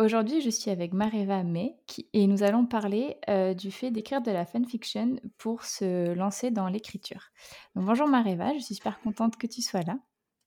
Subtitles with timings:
[0.00, 1.76] Aujourd'hui, je suis avec Mareva May
[2.14, 6.68] et nous allons parler euh, du fait d'écrire de la fanfiction pour se lancer dans
[6.68, 7.32] l'écriture.
[7.74, 9.98] bonjour Mareva, je suis super contente que tu sois là.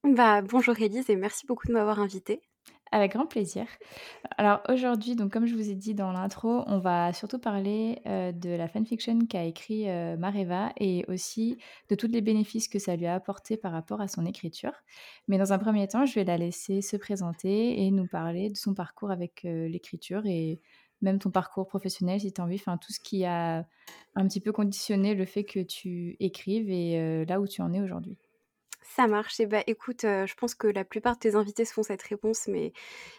[0.03, 2.41] Bah, bonjour Elise et merci beaucoup de m'avoir invitée.
[2.93, 3.65] Avec grand plaisir.
[4.37, 8.31] Alors aujourd'hui, donc comme je vous ai dit dans l'intro, on va surtout parler euh,
[8.31, 11.57] de la fanfiction qu'a écrit euh, Mareva et aussi
[11.89, 14.73] de tous les bénéfices que ça lui a apporté par rapport à son écriture.
[15.27, 18.55] Mais dans un premier temps, je vais la laisser se présenter et nous parler de
[18.55, 20.61] son parcours avec euh, l'écriture et
[21.01, 23.65] même ton parcours professionnel si tu as envie, enfin tout ce qui a
[24.13, 27.81] un petit peu conditionné le fait que tu écrives et là où tu en es
[27.81, 28.19] aujourd'hui.
[28.83, 29.39] Ça marche.
[29.39, 32.47] Et bah écoute, je pense que la plupart de tes invités se font cette réponse,
[32.47, 32.73] mais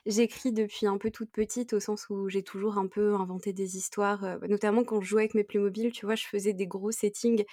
[0.07, 3.77] j'écris depuis un peu toute petite, au sens où j'ai toujours un peu inventé des
[3.77, 6.91] histoires, bah, notamment quand je jouais avec mes Playmobil, tu vois, je faisais des gros
[6.91, 7.45] settings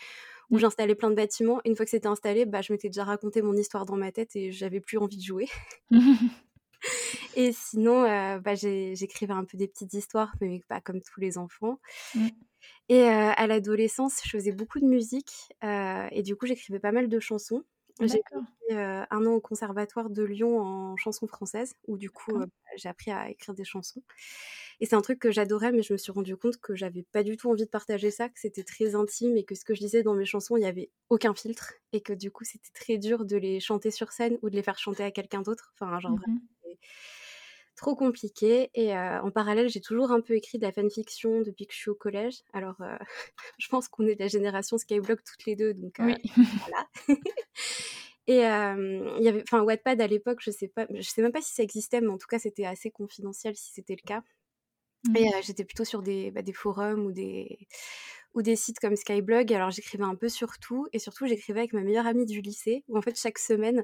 [0.50, 1.62] où j'installais plein de bâtiments.
[1.66, 4.36] une fois que c'était installé, bah, je m'étais déjà raconté mon histoire dans ma tête
[4.36, 5.48] et j'avais plus envie de jouer.
[7.36, 8.04] et sinon,
[8.40, 11.80] bah, j'écrivais un peu des petites histoires, mais pas comme tous les enfants.
[12.90, 17.20] Et à l'adolescence, je faisais beaucoup de musique et du coup, j'écrivais pas mal de
[17.20, 17.64] chansons.
[18.08, 18.20] J'ai
[18.70, 22.46] fait un an au conservatoire de Lyon en chanson française, où du coup, bah,
[22.78, 24.02] j'ai appris à écrire des chansons.
[24.80, 27.24] Et c'est un truc que j'adorais, mais je me suis rendu compte que j'avais pas
[27.24, 29.80] du tout envie de partager ça, que c'était très intime et que ce que je
[29.82, 32.98] disais dans mes chansons, il y avait aucun filtre, et que du coup, c'était très
[32.98, 35.74] dur de les chanter sur scène ou de les faire chanter à quelqu'un d'autre.
[35.80, 36.40] Enfin, genre, mmh
[37.82, 38.70] trop compliqué.
[38.74, 41.90] Et en parallèle, j'ai toujours un peu écrit de la fanfiction depuis que je suis
[41.90, 42.42] au collège.
[42.54, 42.76] Alors,
[43.58, 46.16] je pense qu'on est de la génération Skyblock toutes les deux, donc oui.
[46.36, 46.88] voilà.
[48.28, 51.42] Et il y avait, enfin, Wattpad à l'époque, je sais pas, je sais même pas
[51.42, 54.22] si ça existait, mais en tout cas, c'était assez confidentiel si c'était le cas.
[55.10, 55.18] Mmh.
[55.18, 57.68] Et j'étais plutôt sur des, bah, des forums ou des,
[58.36, 59.52] ou des sites comme Skyblog.
[59.52, 62.84] Alors j'écrivais un peu sur tout, et surtout j'écrivais avec ma meilleure amie du lycée,
[62.88, 63.84] où en fait chaque semaine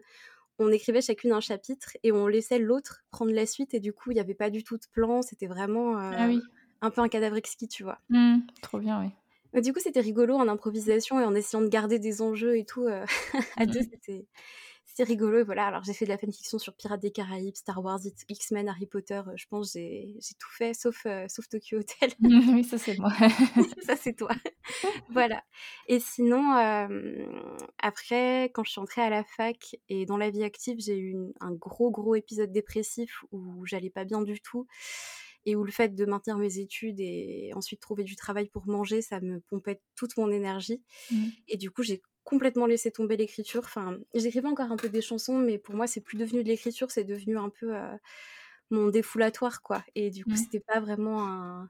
[0.59, 4.11] on écrivait chacune un chapitre et on laissait l'autre prendre la suite et du coup
[4.11, 6.27] il n'y avait pas du tout de plan, c'était vraiment ah
[6.81, 7.99] un peu un cadavre exquis, tu vois.
[8.09, 9.61] Mmh, trop bien, oui.
[9.61, 12.85] Du coup, c'était rigolo en improvisation et en essayant de garder des enjeux et tout
[12.85, 13.05] euh,
[13.57, 13.87] à deux, mmh.
[13.91, 14.25] c'était
[14.97, 15.39] c'était rigolo.
[15.39, 17.99] Et voilà, alors j'ai fait de la fanfiction sur Pirates des Caraïbes, Star Wars,
[18.29, 19.21] X-Men, Harry Potter.
[19.27, 22.11] Euh, je pense j'ai j'ai tout fait, sauf, euh, sauf Tokyo Hotel.
[22.21, 23.11] oui, ça c'est moi.
[23.85, 24.31] ça c'est toi.
[25.11, 25.43] voilà.
[25.87, 26.51] Et sinon,
[27.79, 31.15] après, quand je suis entrée à la fac et dans la vie active, j'ai eu
[31.39, 34.67] un gros, gros épisode dépressif où j'allais pas bien du tout
[35.45, 39.01] et où le fait de maintenir mes études et ensuite trouver du travail pour manger,
[39.01, 40.83] ça me pompait toute mon énergie.
[41.09, 41.25] Mmh.
[41.47, 43.61] Et du coup, j'ai complètement laissé tomber l'écriture.
[43.63, 46.91] Enfin, j'écrivais encore un peu des chansons, mais pour moi, c'est plus devenu de l'écriture,
[46.91, 47.95] c'est devenu un peu euh,
[48.69, 49.81] mon défoulatoire, quoi.
[49.95, 50.35] Et du coup, mmh.
[50.35, 51.69] c'était pas vraiment un,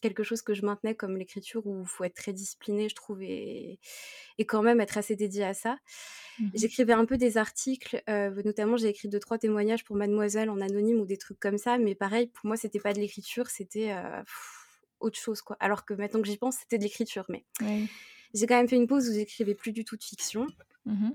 [0.00, 3.20] quelque chose que je maintenais comme l'écriture où il faut être très discipliné, je trouve,
[3.20, 3.80] et,
[4.46, 5.76] quand même être assez dédié à ça.
[6.38, 10.50] Mmh J'écrivais un peu des articles, euh, notamment j'ai écrit deux, trois témoignages pour Mademoiselle
[10.50, 13.48] en anonyme ou des trucs comme ça, mais pareil, pour moi, c'était pas de l'écriture,
[13.48, 14.22] c'était euh,
[15.00, 15.56] autre chose, quoi.
[15.58, 17.44] Alors que maintenant que j'y pense, c'était de l'écriture, mais
[18.34, 20.46] j'ai quand même fait une pause où j'écrivais plus du tout de fiction.
[20.86, 21.10] Mmh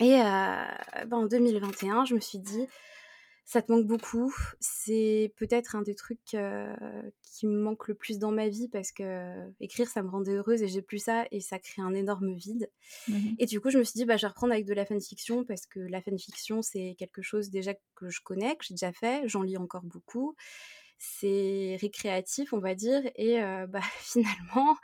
[0.00, 0.64] et euh,
[1.06, 2.68] ben, en 2021, je me suis dit,
[3.44, 4.32] ça te manque beaucoup.
[4.60, 9.34] C'est peut-être un des trucs qui me manque le plus dans ma vie parce que
[9.58, 12.70] écrire, ça me rendait heureuse et j'ai plus ça et ça crée un énorme vide.
[13.08, 14.86] Mmh et du coup, je me suis dit, bah, je vais reprendre avec de la
[14.86, 18.92] fanfiction parce que la fanfiction, c'est quelque chose déjà que je connais, que j'ai déjà
[18.92, 20.36] fait, j'en lis encore beaucoup.
[20.98, 24.76] C'est récréatif, on va dire, et bah, finalement,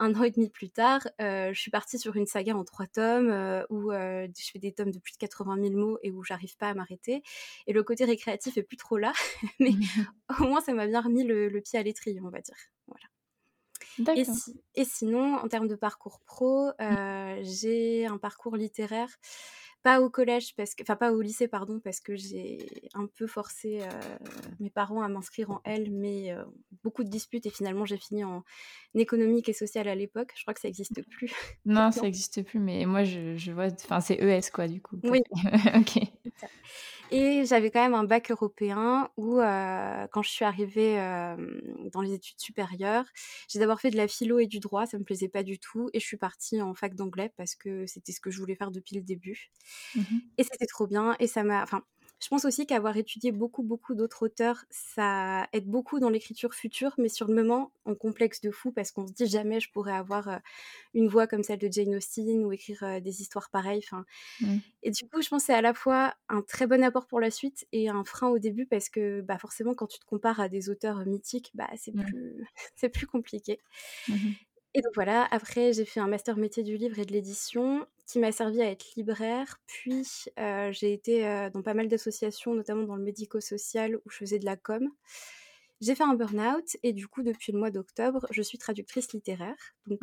[0.00, 2.86] un an et demi plus tard, euh, je suis partie sur une saga en trois
[2.86, 6.10] tomes euh, où euh, je fais des tomes de plus de 80 000 mots et
[6.10, 7.22] où j'arrive pas à m'arrêter.
[7.66, 9.12] Et le côté récréatif est plus trop là,
[9.60, 9.70] mais
[10.40, 12.56] au moins ça m'a bien remis le, pied à l'étrier, on va dire.
[12.86, 14.16] Voilà.
[14.16, 14.24] Et,
[14.76, 17.42] et, sinon, en termes de parcours pro, mmh.
[17.42, 19.10] j'ai un parcours littéraire
[19.82, 22.58] pas au collège, parce que, enfin pas au lycée, pardon, parce que j'ai
[22.94, 23.80] un peu forcé
[24.58, 26.34] mes parents à m'inscrire en L, mais
[26.84, 28.44] beaucoup de disputes et finalement j'ai fini en
[28.94, 30.32] économique et sociale à l'époque.
[30.36, 31.32] Je crois que ça n'existe plus.
[31.64, 34.98] Non, ça n'existe plus, mais moi je, je vois, enfin c'est ES quoi du coup.
[35.04, 35.22] Oui.
[35.74, 36.00] ok.
[37.12, 41.36] Et j'avais quand même un bac européen où, euh, quand je suis arrivée euh,
[41.92, 43.04] dans les études supérieures,
[43.48, 45.90] j'ai d'abord fait de la philo et du droit, ça me plaisait pas du tout,
[45.92, 48.70] et je suis partie en fac d'anglais parce que c'était ce que je voulais faire
[48.70, 49.50] depuis le début.
[49.94, 50.02] Mmh
[50.38, 51.82] et c'était trop bien, et ça m'a, enfin,
[52.20, 56.94] Je pense aussi qu'avoir étudié beaucoup, beaucoup d'autres auteurs, ça aide beaucoup dans l'écriture future,
[56.98, 59.94] mais sur le moment, on complexe de fou parce qu'on se dit jamais je pourrais
[59.94, 60.40] avoir
[60.94, 63.84] une voix comme celle de Jane Austen ou écrire des histoires pareilles.
[64.40, 64.58] Mmh.
[64.82, 67.20] Et du coup, je pense que c'est à la fois un très bon apport pour
[67.20, 70.40] la suite et un frein au début parce que bah, forcément, quand tu te compares
[70.40, 72.04] à des auteurs mythiques, bah, c'est mmh.
[72.04, 72.46] plus,
[72.92, 73.58] plus compliqué.
[74.08, 74.14] Mmh
[74.74, 78.18] et donc voilà, après j'ai fait un master métier du livre et de l'édition qui
[78.18, 79.60] m'a servi à être libraire.
[79.66, 80.06] Puis
[80.70, 84.56] j'ai été dans pas mal d'associations, notamment dans le médico-social où je faisais de la
[84.56, 84.88] com.
[85.80, 89.74] J'ai fait un burn-out et du coup depuis le mois d'octobre, je suis traductrice littéraire.
[89.86, 90.02] Donc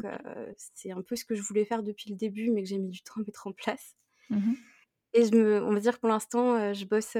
[0.57, 2.89] c'est un peu ce que je voulais faire depuis le début mais que j'ai mis
[2.89, 3.95] du temps à mettre en place.
[4.29, 4.53] Mmh
[5.13, 7.15] et je me, on va dire que pour l'instant, je bosse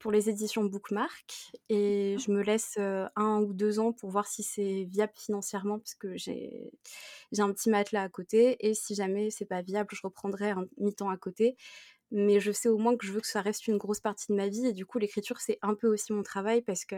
[0.00, 4.42] pour les éditions Bookmark et je me laisse un ou deux ans pour voir si
[4.42, 6.70] c'est viable financièrement parce que j'ai
[7.38, 11.10] un petit matelas à côté et si jamais c'est pas viable, je reprendrai un mi-temps
[11.10, 11.56] à côté.
[12.10, 14.36] Mais je sais au moins que je veux que ça reste une grosse partie de
[14.36, 16.96] ma vie et du coup l'écriture c'est un peu aussi mon travail parce que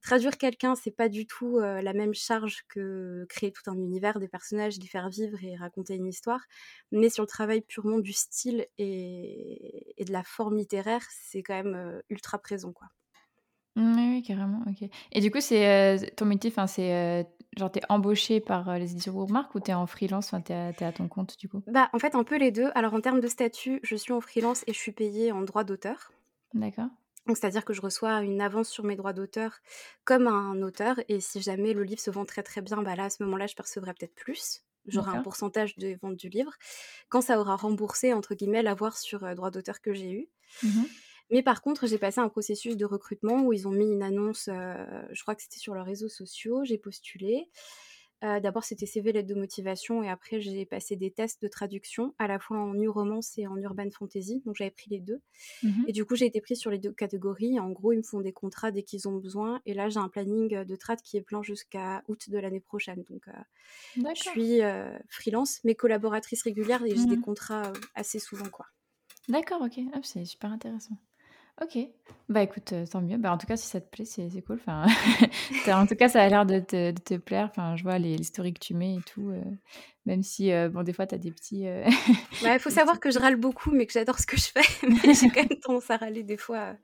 [0.00, 4.28] traduire quelqu'un, c'est pas du tout la même charge que créer tout un univers, des
[4.28, 6.40] personnages, les faire vivre et raconter une histoire.
[6.92, 12.02] Mais sur le travail purement du style et, de la forme littéraire, c'est quand même
[12.08, 12.88] ultra présent, quoi.
[13.76, 14.88] Mmh, oui, carrément, OK.
[15.12, 17.26] Et du coup, c'est ton métier, enfin, c'est
[17.56, 20.84] genre, t'es embauché par les éditions Bookmark ou t'es en freelance, enfin, t'es à, es
[20.84, 21.62] à ton compte du coup?
[21.66, 22.70] Bah, en fait, un peu les deux.
[22.74, 25.64] Alors, en termes de statut, je suis en freelance et je suis payée en droit
[25.64, 26.12] d'auteur.
[26.54, 26.90] D'accord
[27.36, 29.60] c'est-à-dire que je reçois une avance sur mes droits d'auteur
[30.04, 33.04] comme un auteur et si jamais le livre se vend très très bien, bah là
[33.04, 34.62] à ce moment-là je percevrai peut-être plus.
[34.86, 36.52] J'aurai un pourcentage de vente du livre
[37.08, 40.28] quand ça aura remboursé entre guillemets l'avoir sur droit droits d'auteur que j'ai eu.
[40.62, 40.84] Mmh
[41.30, 44.46] Mais par contre, j'ai passé un processus de recrutement où ils ont mis une annonce,
[44.48, 47.48] je crois que c'était sur leurs réseaux sociaux, j'ai postulé.
[48.22, 52.26] D'abord, c'était CV, lettre de motivation, et après, j'ai passé des tests de traduction, à
[52.26, 54.42] la fois en new romance et en urban fantasy.
[54.44, 55.20] Donc, j'avais pris les deux.
[55.62, 57.58] Mmh et du coup, j'ai été prise sur les deux catégories.
[57.58, 59.60] En gros, ils me font des contrats dès qu'ils ont besoin.
[59.66, 63.04] Et là, j'ai un planning de trad qui est plein jusqu'à août de l'année prochaine.
[63.10, 63.26] Donc,
[64.14, 64.60] je suis
[65.08, 68.66] freelance, mais collaboratrice régulière, et j'ai des mmh contrats assez souvent, quoi.
[69.28, 69.80] D'accord, ok.
[69.94, 70.96] Ah, c'est super intéressant.
[71.62, 71.78] Ok.
[72.30, 73.18] Bah écoute, euh, tant mieux.
[73.18, 74.60] Bah, en tout cas, si ça te plaît, c'est cool.
[74.60, 74.86] Enfin,
[75.68, 77.48] en tout cas, ça a l'air de te, de te plaire.
[77.50, 79.30] Enfin, je vois les, que tu mets et tout.
[79.30, 79.42] Euh,
[80.06, 81.66] même si, euh, bon, des fois, tu as des petits.
[82.42, 84.86] Bah, il faut savoir que je râle beaucoup, mais que j'adore ce que je fais.
[84.88, 86.76] mais j'ai quand même tendance à râler des fois.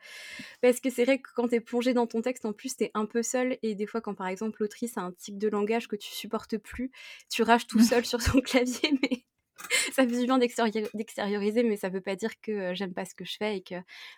[0.60, 2.84] parce que c'est vrai que quand tu es plongé dans ton texte, en plus, tu
[2.84, 3.56] es un peu seul.
[3.62, 6.58] Et des fois, quand par exemple, l'autrice a un tic de langage que tu supportes
[6.58, 6.90] plus,
[7.30, 8.98] tu rages tout seul sur son clavier.
[9.00, 9.22] Mais
[9.92, 13.24] ça fait du bien d'extérioriser, mais ça veut pas dire que j'aime pas ce que
[13.24, 13.74] je fais et que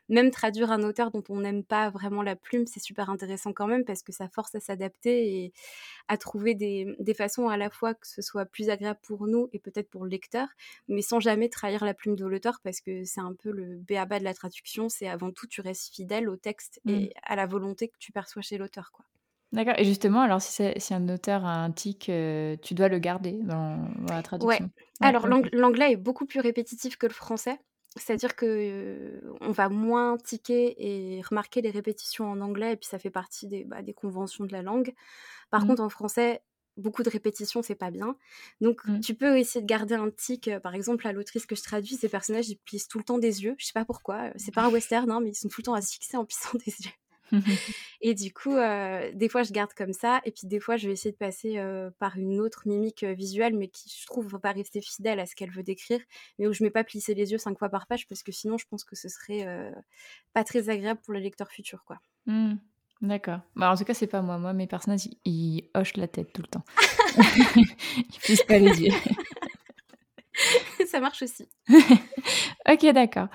[0.08, 3.66] même traduire un auteur dont on n'aime pas vraiment la plume, c'est super intéressant quand
[3.66, 5.52] même parce que ça force à s'adapter et
[6.08, 9.58] à trouver des, façons à la fois que ce soit plus agréable pour nous et
[9.58, 10.48] peut-être pour le lecteur,
[10.86, 14.18] mais sans jamais trahir la plume de l'auteur parce que c'est un peu le béaba
[14.18, 17.08] de la traduction, c'est avant tout tu restes fidèle au texte et mmh.
[17.22, 19.04] à la volonté que tu perçois chez l'auteur, quoi.
[19.52, 19.74] D'accord.
[19.78, 23.32] Et justement, alors si, si un auteur a un tic, euh, tu dois le garder
[23.42, 24.64] dans, la traduction.
[24.64, 25.06] Ouais.
[25.06, 27.58] Alors l'anglais est beaucoup plus répétitif que le français.
[27.96, 32.86] C'est-à-dire que euh, on va moins tiquer et remarquer les répétitions en anglais, et puis
[32.86, 34.94] ça fait partie des, bah, des conventions de la langue.
[35.50, 35.68] Par mmh.
[35.68, 36.42] contre, en français,
[36.76, 38.16] beaucoup de répétitions, c'est pas bien.
[38.60, 39.00] Donc, mmh.
[39.00, 40.48] tu peux essayer de garder un tic.
[40.48, 43.18] Euh, par exemple, à l'autrice que je traduis, ces personnages, ils plissent tout le temps
[43.18, 43.54] des yeux.
[43.58, 44.30] Je sais pas pourquoi.
[44.36, 46.24] C'est pas un western, hein, mais ils sont tout le temps à se fixer en
[46.26, 46.92] plissant des yeux.
[48.00, 50.20] et du coup, des fois, je garde comme ça.
[50.24, 51.62] Et puis, des fois, je vais essayer de passer
[51.98, 55.34] par une autre mimique visuelle, mais qui, je trouve, va pas rester fidèle à ce
[55.34, 56.00] qu'elle veut décrire.
[56.38, 58.32] Mais où je ne mets pas plisser les yeux cinq fois par page, parce que
[58.32, 59.72] sinon, je pense que ce serait
[60.32, 61.98] pas très agréable pour le lecteur futur, quoi.
[62.26, 62.54] Mmh.
[63.00, 63.40] D'accord.
[63.54, 64.38] Bah, en tout cas, c'est pas moi.
[64.38, 66.64] Moi, mes personnages, ils, hochent la tête tout le temps.
[67.16, 68.94] ils plissent pas les yeux.
[70.98, 71.48] Ça marche aussi.
[72.68, 73.28] ok, d'accord.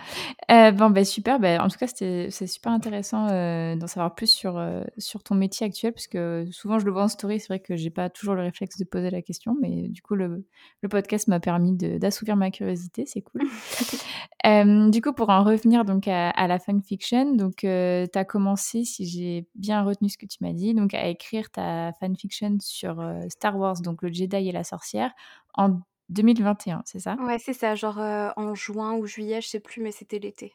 [0.52, 1.40] Euh, bon, ben super.
[1.40, 5.36] Ben, en tout cas, c'est super intéressant euh, d'en savoir plus sur, euh, sur ton
[5.36, 7.40] métier actuel, parce que souvent je le vois en story.
[7.40, 10.16] C'est vrai que j'ai pas toujours le réflexe de poser la question, mais du coup,
[10.16, 10.46] le,
[10.82, 13.06] le podcast m'a permis d'assouvir ma curiosité.
[13.06, 13.44] C'est cool.
[14.92, 19.06] du coup, pour en revenir donc à, à la fanfiction, donc tu as commencé, si
[19.06, 23.58] j'ai bien retenu ce que tu m'as dit, donc à écrire ta fanfiction sur Star
[23.58, 25.12] Wars, donc le Jedi et la sorcière,
[25.54, 25.80] en
[26.10, 27.18] 2021, c'est ça?
[27.18, 30.54] Ouais, c'est ça, genre, en juin ou juillet, je sais plus, mais c'était l'été.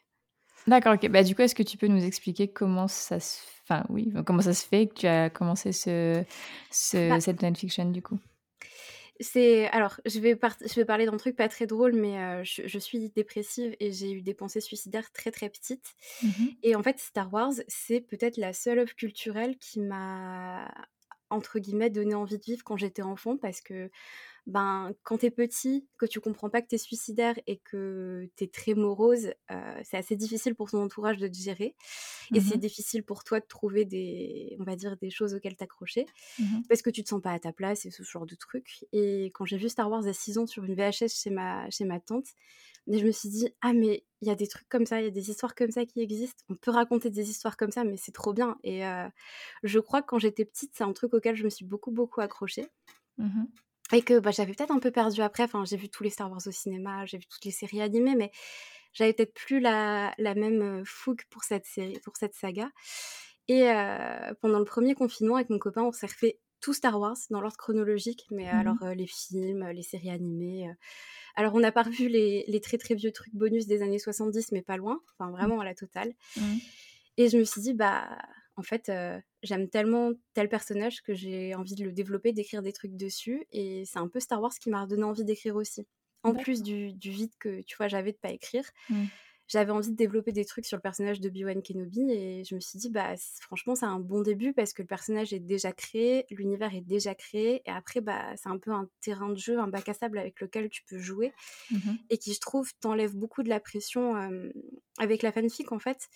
[0.67, 1.09] D'accord, OK.
[1.09, 4.43] Bah, du coup, est-ce que tu peux nous expliquer comment ça se enfin, oui, comment
[4.43, 6.25] ça se fait que tu as commencé ce
[6.71, 8.19] ce bah cette fanfiction, du coup?
[9.21, 13.11] C'est alors, je vais je vais parler d'un truc pas très drôle, mais je suis
[13.11, 17.33] dépressive et j'ai eu des pensées suicidaires très, très petites mmh et en fait, Star
[17.33, 20.73] Wars, c'est peut-être la seule œuvre culturelle qui m'a,
[21.31, 23.91] entre guillemets, «donné envie de vivre» quand j'étais enfant parce que
[24.49, 28.75] ben, quand t'es petit, que tu comprends pas que t'es suicidaire et que t'es très
[28.75, 31.77] morose, euh, c'est assez difficile pour ton entourage de te gérer.
[32.35, 35.57] Et c'est Mmh difficile pour toi de trouver des, on va dire, des choses auxquelles
[35.57, 36.07] t'accrocher
[36.39, 38.87] Mmh parce que tu te sens pas à ta place et ce genre de trucs.
[38.93, 41.85] Et quand j'ai vu Star Wars à 6 ans sur une VHS chez ma, chez
[41.85, 42.27] ma tante,
[42.87, 45.09] je me suis dit, ah mais il y a des trucs comme ça, il y
[45.09, 46.43] a des histoires comme ça qui existent.
[46.49, 48.59] On peut raconter des histoires comme ça, mais c'est trop bien.
[48.65, 49.09] Et euh,
[49.63, 52.21] je crois que quand j'étais petite, c'est un truc auquel je me suis beaucoup, beaucoup
[52.23, 52.67] accrochée.
[53.19, 53.45] Mmh
[53.93, 55.45] Et que bah, j'avais peut-être un peu perdu après.
[55.45, 58.15] Enfin, j'ai vu tous les Star Wars au cinéma, j'ai vu toutes les séries animées,
[58.17, 58.31] mais
[58.93, 62.71] j'avais peut-être plus la, la même fougue pour cette série, pour cette saga.
[63.49, 67.17] Et euh, pendant le premier confinement, avec mon copain, on s'est refait tout Star Wars
[67.31, 70.69] dans l'ordre chronologique, mais Mmh alors euh, les films, les séries animées.
[70.69, 70.73] euh.
[71.37, 74.51] Alors, on n'a pas revu les, les très très vieux trucs bonus des années 70,
[74.53, 75.01] mais pas loin.
[75.19, 76.13] Enfin, vraiment à la totale.
[76.37, 76.57] Mmh.
[77.17, 78.19] Et je me suis dit, bah,
[78.57, 82.73] en fait, euh, j'aime tellement tel personnage que j'ai envie de le développer, d'écrire des
[82.73, 83.47] trucs dessus.
[83.53, 85.87] Et c'est un peu Star Wars qui m'a redonné envie d'écrire aussi.
[86.25, 89.05] En plus du, du vide que, tu vois, j'avais de pas écrire, Mmh.
[89.47, 92.11] j'avais envie de développer des trucs sur le personnage de Obi-Wan Kenobi.
[92.11, 95.33] Et je me suis dit, bah, franchement, c'est un bon début parce que le personnage
[95.33, 97.63] est déjà créé, l'univers est déjà créé.
[97.65, 100.41] Et après, bah, c'est un peu un terrain de jeu, un bac à sable avec
[100.41, 101.33] lequel tu peux jouer
[101.71, 104.51] Mmh et qui, je trouve, t'enlève beaucoup de la pression euh,
[104.99, 106.09] avec la fanfic, en fait.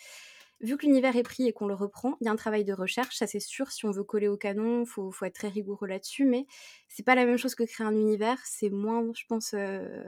[0.62, 2.72] Vu que l'univers est pris et qu'on le reprend, il y a un travail de
[2.72, 3.70] recherche, ça c'est sûr.
[3.72, 6.46] Si on veut coller au canon, faut, faut être très rigoureux là-dessus, mais
[6.88, 8.38] c'est pas la même chose que créer un univers.
[8.44, 10.04] C'est moins, je pense, euh,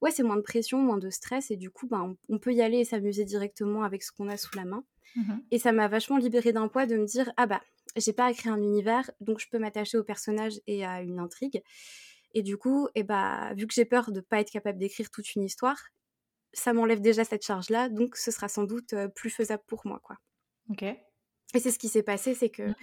[0.00, 2.52] ouais, c'est moins de pression, moins de stress, et du coup, ben, on, on peut
[2.52, 4.84] y aller et s'amuser directement avec ce qu'on a sous la main.
[5.16, 7.60] Mmh Et ça m'a vachement libérée d'un poids de me dire, ah bah,
[7.96, 11.18] j'ai pas à créer un univers, donc je peux m'attacher au personnage et à une
[11.18, 11.62] intrigue.
[12.34, 15.34] Et du coup, et bah, vu que j'ai peur de pas être capable d'écrire toute
[15.34, 15.78] une histoire,
[16.52, 20.16] ça m'enlève déjà cette charge-là, donc ce sera sans doute plus faisable pour moi, quoi.
[20.70, 20.82] OK.
[20.82, 22.74] Et c'est ce qui s'est passé, c'est que Mmh.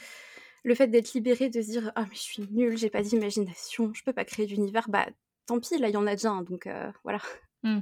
[0.63, 3.93] le fait d'être libérée, de se dire ah mais je suis nulle, j'ai pas d'imagination,
[3.93, 5.07] je peux pas créer d'univers, bah
[5.45, 7.19] tant pis, là il y en a déjà un, donc euh, voilà,
[7.63, 7.79] Mmh.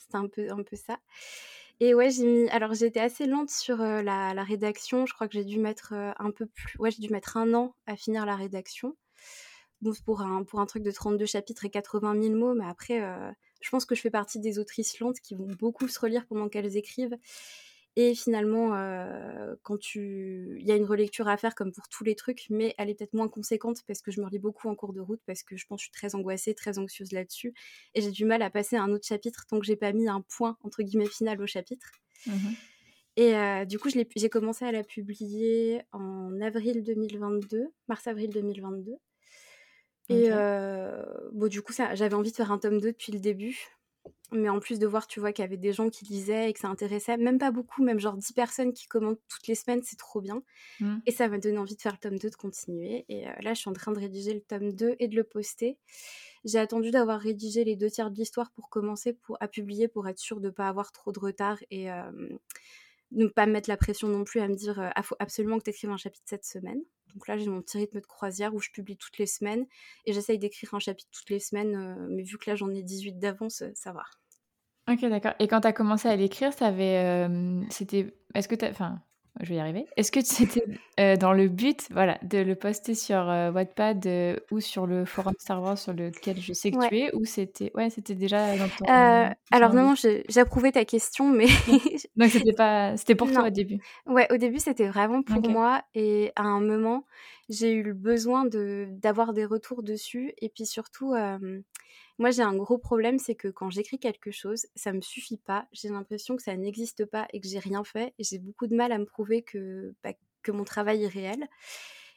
[0.00, 0.98] c'était un peu un peu ça.
[1.80, 5.28] Et ouais, j'ai mis, alors j'étais assez lente sur euh, la, la rédaction, je crois
[5.28, 7.96] que j'ai dû mettre euh, un peu plus, ouais j'ai dû mettre un an à
[7.96, 8.96] finir la rédaction.
[9.80, 13.00] Bon, pour un, pour un truc de 32 chapitres et 80 000 mots, mais après,
[13.60, 16.48] je pense que je fais partie des autrices lentes qui vont beaucoup se relire pendant
[16.48, 17.16] qu'elles écrivent.
[17.96, 20.56] Et finalement, euh, quand tu...
[20.60, 22.94] il y a une relecture à faire comme pour tous les trucs, mais elle est
[22.94, 25.56] peut-être moins conséquente parce que je me relis beaucoup en cours de route, parce que
[25.56, 27.52] je pense que je suis très angoissée, très anxieuse là-dessus.
[27.94, 30.08] Et j'ai du mal à passer à un autre chapitre tant que j'ai pas mis
[30.08, 31.90] un point, entre guillemets, final au chapitre.
[32.26, 32.32] Mmh
[33.16, 38.94] Et euh, du coup, j'ai commencé à la publier en avril 2022, mars-avril 2022.
[40.10, 41.02] Et euh,
[41.32, 43.68] bon, du coup, j'avais envie de faire un tome 2 depuis le début.
[44.32, 46.52] Mais en plus de voir, tu vois, qu'il y avait des gens qui lisaient et
[46.52, 49.82] que ça intéressait, même pas beaucoup, même genre 10 personnes qui commentent toutes les semaines,
[49.82, 50.42] c'est trop bien.
[50.78, 50.98] Mmh.
[51.06, 53.04] Et ça m'a donné envie de faire le tome 2, de continuer.
[53.08, 55.24] Et euh, là, je suis en train de rédiger le tome 2 et de le
[55.24, 55.78] poster.
[56.44, 60.08] J'ai attendu d'avoir rédigé les deux tiers de l'histoire pour commencer pour, à publier, pour
[60.08, 62.10] être sûre de ne pas avoir trop de retard et euh,
[63.12, 65.64] ne pas me mettre la pression non plus à me dire il faut absolument que
[65.64, 66.80] tu écrives un chapitre cette semaine.
[67.14, 69.66] Donc là, j'ai mon petit rythme de croisière où je publie toutes les semaines
[70.06, 72.82] et j'essaye d'écrire un chapitre toutes les semaines, euh, mais vu que là, j'en ai
[72.82, 74.04] 18 d'avance, euh, ça va.
[74.90, 75.34] OK, d'accord.
[75.38, 79.02] Et quand tu as commencé à l'écrire, ça avait, hem, c'était est-ce que tu enfin,
[79.40, 79.86] je vais y arriver.
[79.96, 80.62] Est-ce que c'était,
[80.98, 85.04] heu, dans le but, voilà, de le poster sur, heu, Wattpad, heu, ou sur le
[85.04, 86.90] forum Star Wars sur lequel je sais que Ouais.
[86.90, 89.94] tu es ou c'était ouais, c'était déjà dans ton Euh, alors non,
[90.28, 91.46] j'approuvais ta question, mais
[92.16, 93.82] Donc c'était pas c'était pour toi au début?
[94.06, 97.04] Ouais, au début, c'était vraiment pour moi et à un moment,
[97.48, 101.14] j'ai eu le besoin de d'avoir des retours dessus et puis surtout,
[102.20, 105.68] moi, j'ai un gros problème, c'est que quand j'écris quelque chose, ça me suffit pas.
[105.72, 108.92] J'ai l'impression que ça n'existe pas et que j'ai rien fait j'ai beaucoup de mal
[108.92, 111.48] à me prouver que, bah, que mon travail est réel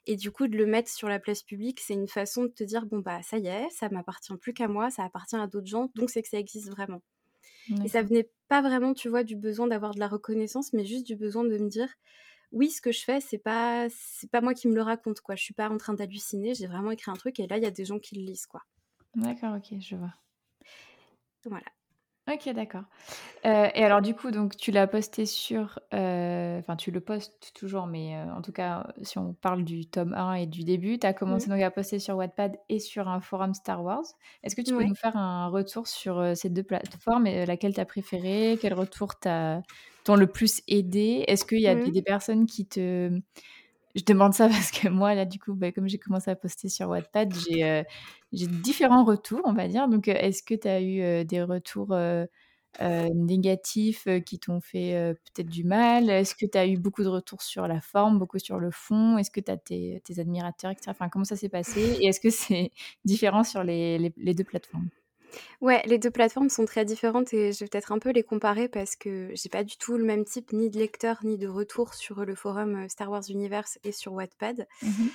[0.06, 2.64] et du coup, de le mettre sur la place publique, c'est une façon de te
[2.64, 5.68] dire: «Bon, bah, ça y est, ça m'appartient plus qu'à moi, ça appartient à d'autres
[5.68, 7.02] gens, donc c'est que ça existe vraiment».
[7.84, 11.06] Et ça venait pas vraiment, tu vois, du besoin d'avoir de la reconnaissance, mais juste
[11.08, 11.90] du besoin de me dire:
[12.52, 15.36] «Oui, ce que je fais, c'est pas c'est pas moi qui me le raconte, quoi.
[15.36, 17.68] Je suis pas en train d'halluciner, j'ai vraiment écrit un truc et là, il y
[17.68, 18.62] a des gens qui le lisent, quoi».
[19.16, 20.14] D'accord, OK, je vois.
[21.46, 21.66] Voilà.
[22.32, 22.84] OK, d'accord.
[23.46, 27.54] Heu et alors du coup, donc tu l'as posté sur, heu, enfin tu le postes
[27.56, 31.00] toujours, mais heu, en tout cas, si on parle du tome 1 et du début,
[31.00, 31.52] tu as commencé Mmh.
[31.52, 34.04] donc à poster sur Wattpad et sur un forum Star Wars.
[34.44, 37.82] Est-ce que tu peux nous faire un retour sur, ces 2 plateformes et laquelle tu
[37.82, 38.60] as préférée?
[38.62, 39.64] Quels retours t'a
[40.06, 41.26] t'ont le plus aidé?
[41.28, 41.94] Est-ce qu'il y a des Mmh.
[41.94, 43.12] des personnes qui te
[43.96, 46.70] je demande ça parce que moi là, du coup, bah, comme j'ai commencé à poster
[46.70, 47.84] sur Wattpad, j'ai,
[48.32, 49.88] j'ai différents retours, on va dire.
[49.88, 51.96] Donc, heu, est-ce que tu as eu, heu, des retours,
[53.14, 56.10] négatifs qui t'ont fait peut-être du mal?
[56.10, 59.18] Est-ce que tu as eu beaucoup de retours sur la forme, beaucoup sur le fond?
[59.18, 60.92] Est-ce que tu as tes, admirateurs, etc.
[60.92, 61.82] Enfin, comment ça s'est passé?
[62.02, 62.72] Et est-ce que c'est
[63.06, 64.90] différent sur les, deux plateformes?
[65.62, 68.68] Ouais, les deux plateformes sont très différentes et je vais peut-être un peu les comparer
[68.68, 71.94] parce que j'ai pas du tout le même type ni de lecteur ni de retour
[71.94, 74.68] sur le forum Star Wars Universe et sur Wattpad.
[74.82, 75.08] Mmh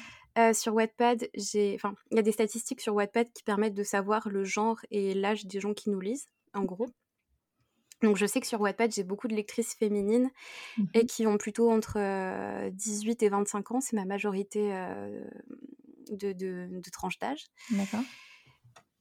[0.55, 4.29] sur Wattpad, j'ai, enfin, il y a des statistiques sur Wattpad qui permettent de savoir
[4.29, 6.87] le genre et l'âge des gens qui nous lisent, en gros.
[8.03, 10.31] Donc je sais que sur Wattpad, j'ai beaucoup de lectrices féminines
[10.95, 13.81] et mmh qui ont plutôt entre 18 et 25 ans.
[13.81, 14.71] C'est ma majorité
[16.11, 17.47] de, de, de tranche d'âge.
[17.71, 18.05] D'accord.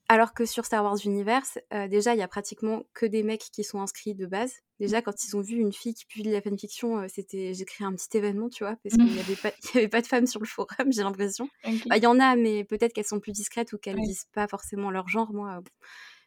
[0.10, 1.60] Alors que sur Star Wars Universe,
[1.90, 4.54] déjà, il y a pratiquement que des mecs qui sont inscrits de base.
[4.80, 7.86] Déjà, quand ils ont vu une fille qui publie de la fanfiction, c'était, j'ai créé
[7.86, 10.40] un petit événement, tu vois, parce qu'il n'y avait, pas, avait pas de femmes sur
[10.40, 11.50] le forum, j'ai l'impression.
[11.88, 14.48] Bah, il y en a, mais peut-être qu'elles sont plus discrètes ou qu'elles disent pas
[14.48, 15.34] forcément leur genre.
[15.34, 15.62] Moi,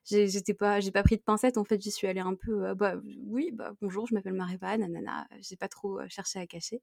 [0.05, 2.75] j'étais pas j'ai pas pris de pincettes en fait j'y suis allée un peu euh,
[2.75, 2.95] bah
[3.27, 6.81] oui bah bonjour je m'appelle Mariva nanana j'ai pas trop euh, cherché à cacher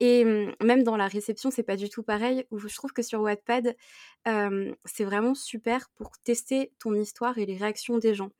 [0.00, 0.24] et
[0.62, 3.76] même dans la réception c'est pas du tout pareil où je trouve que sur Wattpad
[4.24, 8.30] c'est vraiment super pour tester ton histoire et les réactions des gens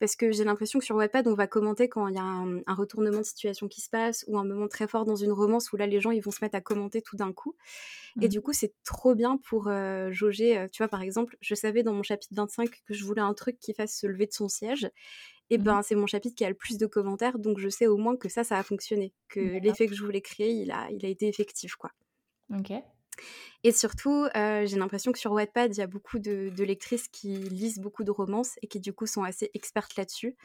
[0.00, 2.74] parce que j'ai l'impression que sur Wattpad, on va commenter quand il y a un,
[2.74, 5.76] retournement de situation qui se passe ou un moment très fort dans une romance où
[5.76, 7.54] là, les gens, ils vont se mettre à commenter tout d'un coup.
[8.20, 8.28] Et mmh.
[8.28, 10.66] du coup, c'est trop bien pour euh, jauger.
[10.72, 13.58] Tu vois, par exemple, je savais dans mon chapitre 25 que je voulais un truc
[13.58, 14.90] qui fasse se lever de son siège.
[15.50, 17.86] Et mmh ben, c'est mon chapitre qui a le plus de commentaires, donc je sais
[17.86, 20.88] au moins que ça, ça a fonctionné, que l'effet que je voulais créer, il a,
[20.90, 21.90] il a été effectif, quoi.
[22.56, 22.72] Ok.
[23.62, 27.78] Et surtout, j'ai l'impression que sur Wattpad, il y a beaucoup de, lectrices qui lisent
[27.78, 30.36] beaucoup de romances et qui du coup sont assez expertes là-dessus.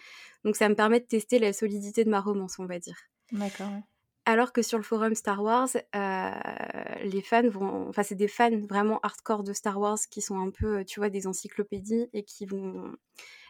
[0.44, 2.98] Donc ça me permet de tester la solidité de ma romance, on va dire.
[3.32, 3.72] D'accord.
[4.26, 9.00] Alors que sur le forum Star Wars, les fans vont, enfin c'est des fans vraiment
[9.04, 12.92] hardcore de Star Wars qui sont un peu, tu vois, des encyclopédies et qui vont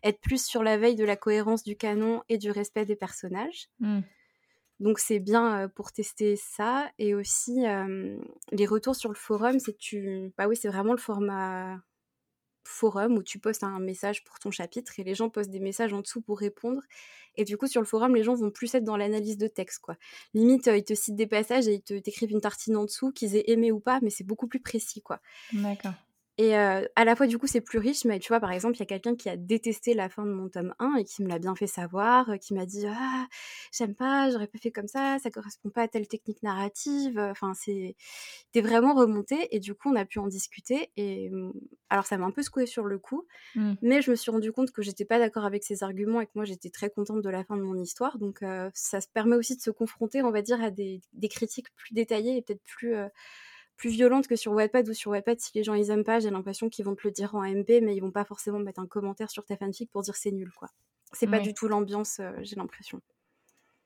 [0.03, 3.69] être plus sur la veille de la cohérence du canon et du respect des personnages.
[3.79, 4.01] Mmh.
[4.81, 7.63] Donc c'est bien pour tester ça et aussi
[8.51, 11.79] les retours sur le forum, c'est tu bah oui, c'est vraiment le format
[12.67, 15.93] forum où tu postes un message pour ton chapitre et les gens postent des messages
[15.93, 16.81] en dessous pour répondre
[17.37, 19.79] et du coup sur le forum les gens vont plus être dans l'analyse de texte
[19.79, 19.97] quoi.
[20.33, 23.35] Limite ils te citent des passages et ils te t'écrivent une tartine en dessous qu'ils
[23.35, 25.19] aient aimé ou pas mais c'est beaucoup plus précis quoi.
[25.51, 26.04] D'accord.
[26.37, 28.79] Et à la fois, du coup, c'est plus riche, mais tu vois, par exemple, il
[28.79, 31.29] y a quelqu'un qui a détesté la fin de mon tome 1 et qui me
[31.29, 33.27] l'a bien fait savoir, qui m'a dit Ah,
[33.71, 37.17] j'aime pas, j'aurais pas fait comme ça, ça correspond pas à telle technique narrative.
[37.19, 37.95] Enfin, c'est.
[38.51, 40.91] T'es vraiment remonté et du coup, on a pu en discuter.
[40.97, 41.53] Et mmh,
[41.89, 43.73] alors, ça m'a un peu secoué sur le coup, mmh.
[43.81, 46.31] mais je me suis rendu compte que j'étais pas d'accord avec ses arguments et que
[46.35, 48.17] moi, j'étais très contente de la fin de mon histoire.
[48.17, 51.73] Donc, ça se permet aussi de se confronter, on va dire, à des, des critiques
[51.75, 52.95] plus détaillées et peut-être plus
[53.77, 56.29] plus violente que sur Wattpad ou sur Wattpad si les gens ils aiment pas j'ai
[56.29, 58.87] l'impression qu'ils vont te le dire en MP mais ils vont pas forcément mettre un
[58.87, 60.69] commentaire sur ta fanfic pour dire c'est nul quoi.
[61.13, 62.99] C'est pas du tout l'ambiance euh, j'ai l'impression.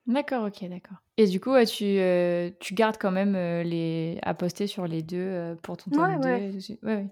[0.07, 0.97] D'accord ok d'accord.
[1.17, 5.03] Et du coup tu, euh, tu gardes quand même euh, les à poster sur les
[5.03, 6.79] deux pour ton tome ouais, 2 ouais.
[6.83, 7.07] ouais.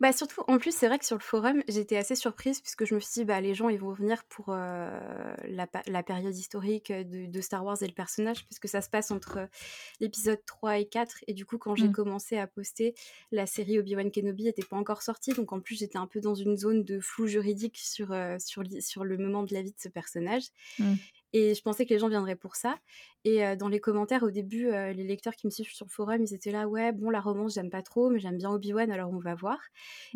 [0.00, 2.94] Bah, surtout, en plus, c'est vrai que sur le forum, j'étais assez surprise puisque je
[2.94, 7.26] me suis dit, bah, les gens, ils vont venir pour la, la, période historique de,
[7.26, 9.48] de, Star Wars et le personnage, puisque ça se passe entre
[10.00, 11.24] l'épisode 3 et 4.
[11.26, 11.92] Et du coup, quand j'ai mmh.
[11.92, 12.94] commencé à poster,
[13.32, 15.32] la série Obi-Wan Kenobi n'était pas encore sortie.
[15.32, 19.04] Donc, en plus, j'étais un peu dans une zone de flou juridique sur, sur, sur
[19.04, 20.44] le moment de la vie de ce personnage.
[20.78, 20.94] Mmh.
[21.32, 22.76] Et je pensais que les gens viendraient pour ça.
[23.24, 26.32] Et dans les commentaires, au début, les lecteurs qui me suivent sur le forum, ils
[26.32, 29.18] étaient là, ouais, bon, la romance, j'aime pas trop, mais j'aime bien Obi-Wan, alors on
[29.18, 29.58] va voir.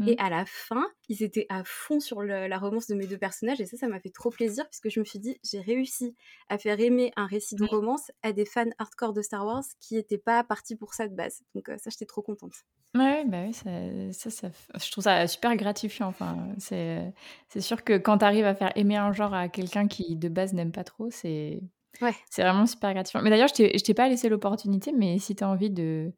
[0.06, 0.16] Et mmh.
[0.18, 3.66] à la fin, ils étaient à fond sur la romance de mes deux personnages, et
[3.66, 6.14] ça, ça m'a fait trop plaisir, puisque je me suis dit, j'ai réussi
[6.48, 9.96] à faire aimer un récit de romance à des fans hardcore de Star Wars qui
[9.96, 11.42] n'étaient pas partis pour ça de base.
[11.56, 12.54] Donc ça, j'étais trop contente.
[12.96, 16.08] Ouais, bah oui, ça, ça, je trouve ça super gratifiant.
[16.08, 17.12] Enfin, c'est,
[17.48, 20.28] c'est sûr que quand tu arrives à faire aimer un genre à quelqu'un qui de
[20.28, 21.60] base n'aime pas trop, c'est
[22.00, 22.14] Ouais.
[22.30, 23.22] C'est vraiment super gratifiant.
[23.22, 26.12] Mais d'ailleurs, je t'ai, t'ai pas laissé l'opportunité, mais si tu as envie de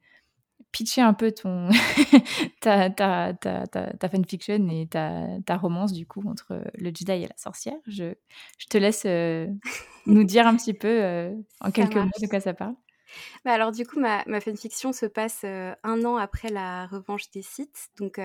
[0.71, 1.69] pitcher un peu ton
[2.61, 7.29] ta, ta, ta, ta, fanfiction et ta, ta romance, du coup, entre le Jedi et
[7.29, 8.15] la sorcière, je,
[8.59, 9.49] je te laisse euh,
[10.07, 12.75] nous dire un petit peu euh, en quelques mots de quoi ça parle.
[13.45, 17.31] Bah alors du coup, ma, ma fanfiction se passe euh, un an après la revanche
[17.31, 17.91] des Sith.
[17.99, 18.19] Donc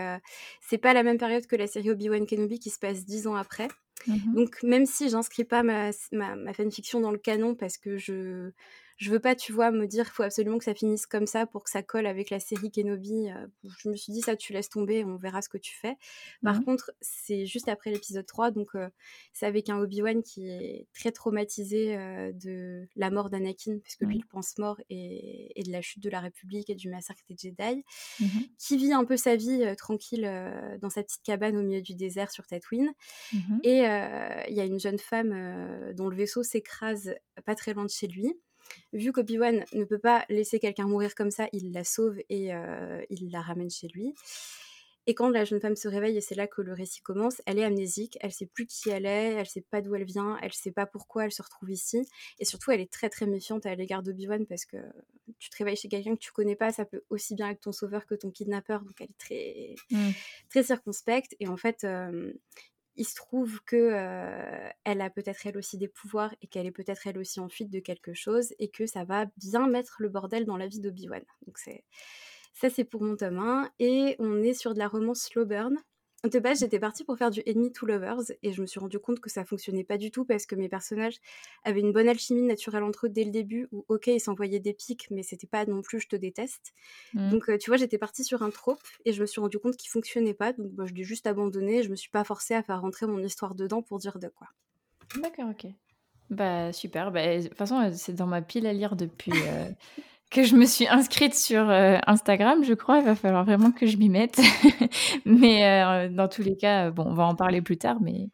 [0.61, 3.35] c'est pas la même période que la série Obi-Wan Kenobi qui se passe dix ans
[3.35, 3.67] après.
[4.05, 8.51] Mmh Donc même si j'inscris pas ma, ma, fanfiction dans le canon parce que je
[8.97, 11.63] je veux pas, tu vois, me dire, faut absolument que ça finisse comme ça pour
[11.63, 13.29] que ça colle avec la série Kenobi.
[13.29, 15.97] Euh, je me suis dit, ça, tu laisses tomber, on verra ce que tu fais.
[16.43, 18.89] Par mmh contre, c'est juste après l'épisode 3, donc euh,
[19.33, 24.15] c'est avec un Obi-Wan qui est très traumatisé euh, de la mort d'Anakin, puisque lui,
[24.15, 24.19] mmh.
[24.19, 27.83] il pense mort, et, de la chute de la République et du massacre des Jedi,
[28.19, 28.25] mmh
[28.57, 30.29] qui vit un peu sa vie tranquille
[30.81, 32.91] dans sa petite cabane au milieu du désert sur Tatooine.
[33.63, 37.13] Et il y a une jeune femme dont le vaisseau s'écrase
[37.45, 38.33] pas très loin de chez lui
[38.93, 43.01] vu qu'Obi-Wan ne peut pas laisser quelqu'un mourir comme ça, il la sauve et euh,
[43.09, 44.13] il la ramène chez lui.
[45.09, 47.59] Et quand la jeune femme se réveille, et c'est là que le récit commence, elle
[47.59, 50.51] est amnésique, elle sait plus qui elle est, elle sait pas d'où elle vient, elle
[50.51, 52.05] sait pas pourquoi elle se retrouve ici.
[52.39, 54.75] Et surtout, elle est très très méfiante à l'égard d'Obi-Wan parce que
[55.39, 57.71] tu te réveilles chez quelqu'un que tu connais pas, ça peut aussi bien être ton
[57.71, 60.11] sauveur que ton kidnappeur, donc elle est très, mmh.
[60.49, 61.35] très circonspecte.
[61.39, 62.33] Et en fait, euh,
[62.97, 63.91] il se trouve que
[64.83, 67.69] elle a peut-être elle aussi des pouvoirs et qu'elle est peut-être elle aussi en fuite
[67.69, 71.23] de quelque chose et que ça va bien mettre le bordel dans la vie d'Obi-Wan.
[71.45, 71.83] Donc c'est
[72.53, 75.77] ça c'est pour mon tome 1 et on est sur de la romance slow burn.
[76.23, 78.97] De base, j'étais partie pour faire du Enemy to Lovers et je me suis rendu
[78.97, 81.17] compte que ça fonctionnait pas du tout parce que mes personnages
[81.63, 84.73] avaient une bonne alchimie naturelle entre eux dès le début où, ok, ils s'envoyaient des
[84.73, 86.73] pics, mais c'était pas non plus je te déteste.
[87.13, 87.29] Mmh.
[87.29, 89.77] Donc, euh, tu vois, j'étais partie sur un trope et je me suis rendu compte
[89.77, 90.53] qu'il fonctionnait pas.
[90.53, 91.83] Donc, bah, je l'ai juste abandonné.
[91.83, 94.47] Je me suis pas forcée à faire rentrer mon histoire dedans pour dire de quoi.
[95.21, 95.71] D'accord, ok.
[96.29, 97.11] Bah, super.
[97.11, 99.33] Bah, de toute façon, euh, c'est dans ma pile à lire depuis.
[99.33, 99.69] Euh,
[100.29, 102.99] que je me suis inscrite sur euh, Instagram, je crois.
[102.99, 104.39] Il va falloir vraiment que je m'y mette.
[105.25, 107.97] mais euh, dans tous les cas, bon, on va en parler plus tard.
[108.01, 108.29] Mais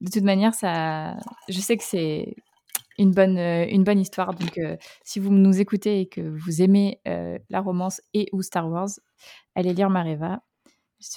[0.00, 1.16] de toute manière, ça,
[1.48, 2.34] je sais que c'est
[2.98, 4.34] une bonne, euh, une bonne histoire.
[4.34, 4.58] Donc,
[5.02, 8.90] si vous nous écoutez et que vous aimez la romance et ou Star Wars,
[9.54, 10.40] allez lire Mareva.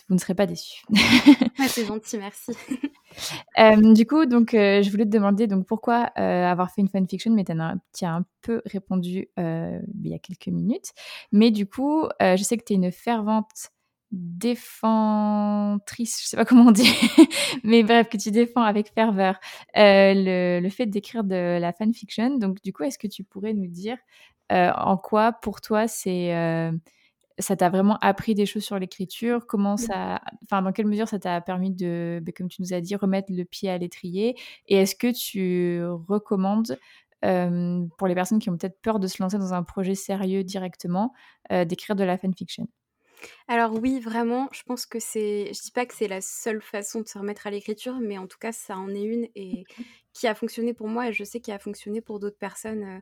[0.07, 0.83] Vous ne serez pas déçus.
[1.67, 2.51] c'est gentil, merci.
[3.57, 6.89] Euh, du coup, donc, euh, je voulais te demander donc pourquoi euh, avoir fait une
[6.89, 10.91] fanfiction, mais tu as, un peu répondu il y a quelques minutes.
[11.31, 13.71] Mais du coup, je sais que tu es une fervente
[14.11, 16.87] défentrice, je sais pas comment on dit,
[17.63, 19.39] mais bref, que tu défends avec ferveur
[19.75, 22.37] le, le, fait d'écrire de la fanfiction.
[22.37, 23.97] Donc, du coup, est-ce que tu pourrais nous dire
[24.51, 26.31] en quoi, pour toi, c'est
[27.39, 29.45] ça t'a vraiment appris des choses sur l'écriture?
[29.47, 32.81] Comment ça, enfin, dans quelle mesure ça t'a permis de, ben, comme tu nous as
[32.81, 34.35] dit, remettre le pied à l'étrier?
[34.67, 36.77] Et est-ce que tu recommandes
[37.21, 41.13] pour les personnes qui ont peut-être peur de se lancer dans un projet sérieux directement,
[41.49, 42.67] d'écrire de la fanfiction?
[43.47, 47.01] Alors oui, vraiment, je pense que c'est je dis pas que c'est la seule façon
[47.01, 49.63] de se remettre à l'écriture, mais en tout cas, ça en est une et
[50.13, 53.01] qui a fonctionné pour moi et je sais qu'il a fonctionné pour d'autres personnes.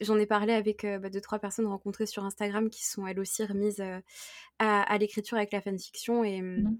[0.00, 3.44] J'en ai parlé avec bah, deux, trois personnes rencontrées sur Instagram qui sont elles aussi
[3.44, 3.82] remises
[4.58, 6.78] à, l'écriture avec la fanfiction et mmh,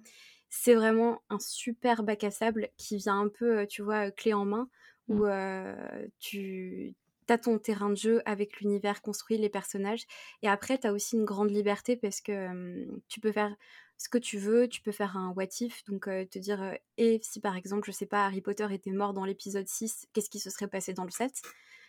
[0.48, 4.44] c'est vraiment un super bac à sable qui vient un peu, tu vois, clé en
[4.44, 4.68] main
[5.08, 6.08] où mmh.
[6.20, 6.94] tu
[7.26, 10.04] t'as ton terrain de jeu avec l'univers construit, les personnages.
[10.42, 13.54] Et après, tu as aussi une grande liberté parce que tu peux faire
[13.96, 17.40] ce que tu veux, tu peux faire un what if, donc te dire, et si
[17.40, 20.50] par exemple, je sais pas, Harry Potter était mort dans l'épisode 6, qu'est-ce qui se
[20.50, 21.30] serait passé dans le 7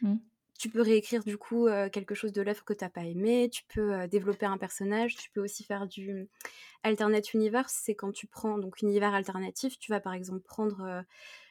[0.02, 0.15] mmh.
[0.58, 4.08] Tu peux réécrire du coup quelque chose de l'œuvre que t'as pas aimé, tu peux
[4.08, 6.30] développer un personnage, tu peux aussi faire du
[6.84, 11.04] alternate universe, c'est quand tu prends donc univers alternatif, tu vas par exemple prendre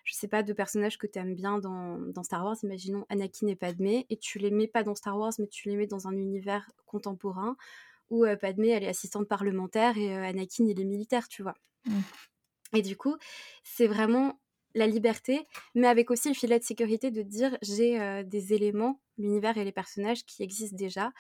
[0.05, 3.47] je sais pas, de personnages que tu aimes bien dans, dans, Star Wars, imaginons Anakin
[3.47, 6.07] et Padmé, et tu les mets pas dans Star Wars, mais tu les mets dans
[6.07, 7.57] un univers contemporain
[8.11, 11.55] où euh, Padmé, elle est assistante parlementaire et euh, Anakin, il est militaire, tu vois.
[11.87, 12.01] Mmh.
[12.75, 13.17] Et du coup,
[13.63, 14.39] c'est vraiment
[14.75, 19.01] la liberté, mais avec aussi le filet de sécurité de dire j'ai euh, des éléments,
[19.19, 21.13] l'univers et les personnages qui existent déjà.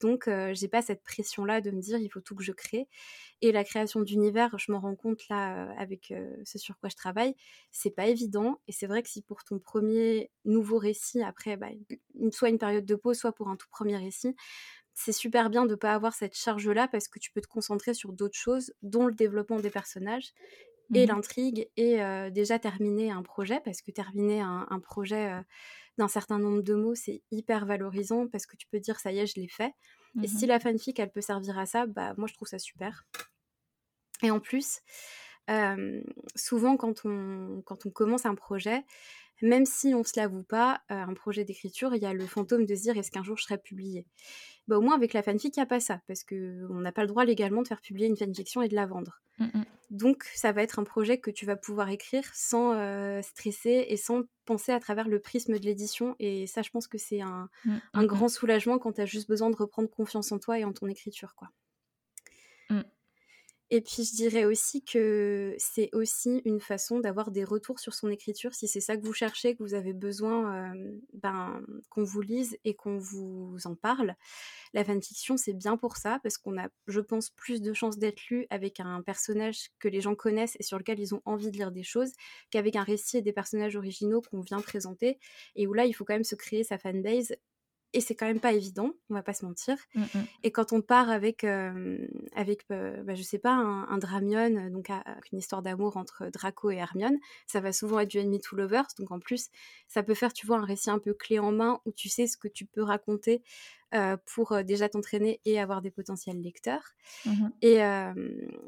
[0.00, 2.88] Donc, j'ai pas cette pression-là de me dire il faut tout que je crée.
[3.42, 6.12] Et la création d'univers, je m'en rends compte là avec
[6.44, 7.34] ce sur quoi je travaille,
[7.70, 8.60] c'est pas évident.
[8.68, 11.68] Et c'est vrai que si pour ton premier nouveau récit, après, bah,
[12.32, 14.34] soit une période de pause, soit pour un tout premier récit,
[14.94, 18.12] c'est super bien de pas avoir cette charge-là parce que tu peux te concentrer sur
[18.12, 20.32] d'autres choses, dont le développement des personnages
[20.92, 22.00] et mmh l'intrigue et
[22.32, 25.32] déjà terminer un projet parce que terminer un, projet
[26.00, 29.18] d'un certain nombre de mots c'est hyper valorisant parce que tu peux dire ça y
[29.18, 29.72] est je l'ai fait.
[30.22, 32.58] Et si mmh la fanfic elle peut servir à ça bah moi je trouve ça
[32.58, 33.06] super.
[34.22, 34.80] Et en plus
[36.36, 38.84] souvent quand on, quand on commence un projet
[39.42, 42.74] même si on se l'avoue pas, un projet d'écriture, il y a le fantôme de
[42.74, 44.06] se dire est-ce qu'un jour je serai publié?
[44.68, 47.02] Bah, Au moins avec la fanfic, il n'y a pas ça, parce qu'on n'a pas
[47.02, 49.22] le droit légalement de faire publier une fanfiction et de la vendre.
[49.38, 52.72] Mmh Donc ça va être un projet que tu vas pouvoir écrire sans
[53.22, 56.14] stresser et sans penser à travers le prisme de l'édition.
[56.18, 59.06] Et ça, je pense que c'est un, mmh, un mmh, grand soulagement quand tu as
[59.06, 61.34] juste besoin de reprendre confiance en toi et en ton écriture.
[61.34, 61.48] quoi.
[63.72, 68.08] Et puis je dirais aussi que c'est aussi une façon d'avoir des retours sur son
[68.10, 70.74] écriture, si c'est ça que vous cherchez, que vous avez besoin
[71.12, 74.16] ben, qu'on vous lise et qu'on vous en parle.
[74.74, 78.26] La fanfiction, c'est bien pour ça, parce qu'on a, je pense, plus de chances d'être
[78.28, 81.56] lu avec un personnage que les gens connaissent et sur lequel ils ont envie de
[81.56, 82.10] lire des choses,
[82.50, 85.18] qu'avec un récit et des personnages originaux qu'on vient présenter,
[85.54, 87.34] et où là, il faut quand même se créer sa fanbase
[87.92, 89.76] et c'est quand même pas évident, on va pas se mentir.
[89.94, 90.18] Mmh, mmh.
[90.44, 94.90] Et quand on part avec, avec bah, je sais pas, un, Dramion, donc
[95.32, 98.86] une histoire d'amour entre Draco et Hermione, ça va souvent être du Enemy to Lovers,
[98.98, 99.48] donc en plus,
[99.88, 102.26] ça peut faire, tu vois, un récit un peu clé en main où tu sais
[102.26, 103.42] ce que tu peux raconter
[104.24, 106.94] pour déjà t'entraîner et avoir des potentiels lecteurs.
[107.26, 107.76] Mmh et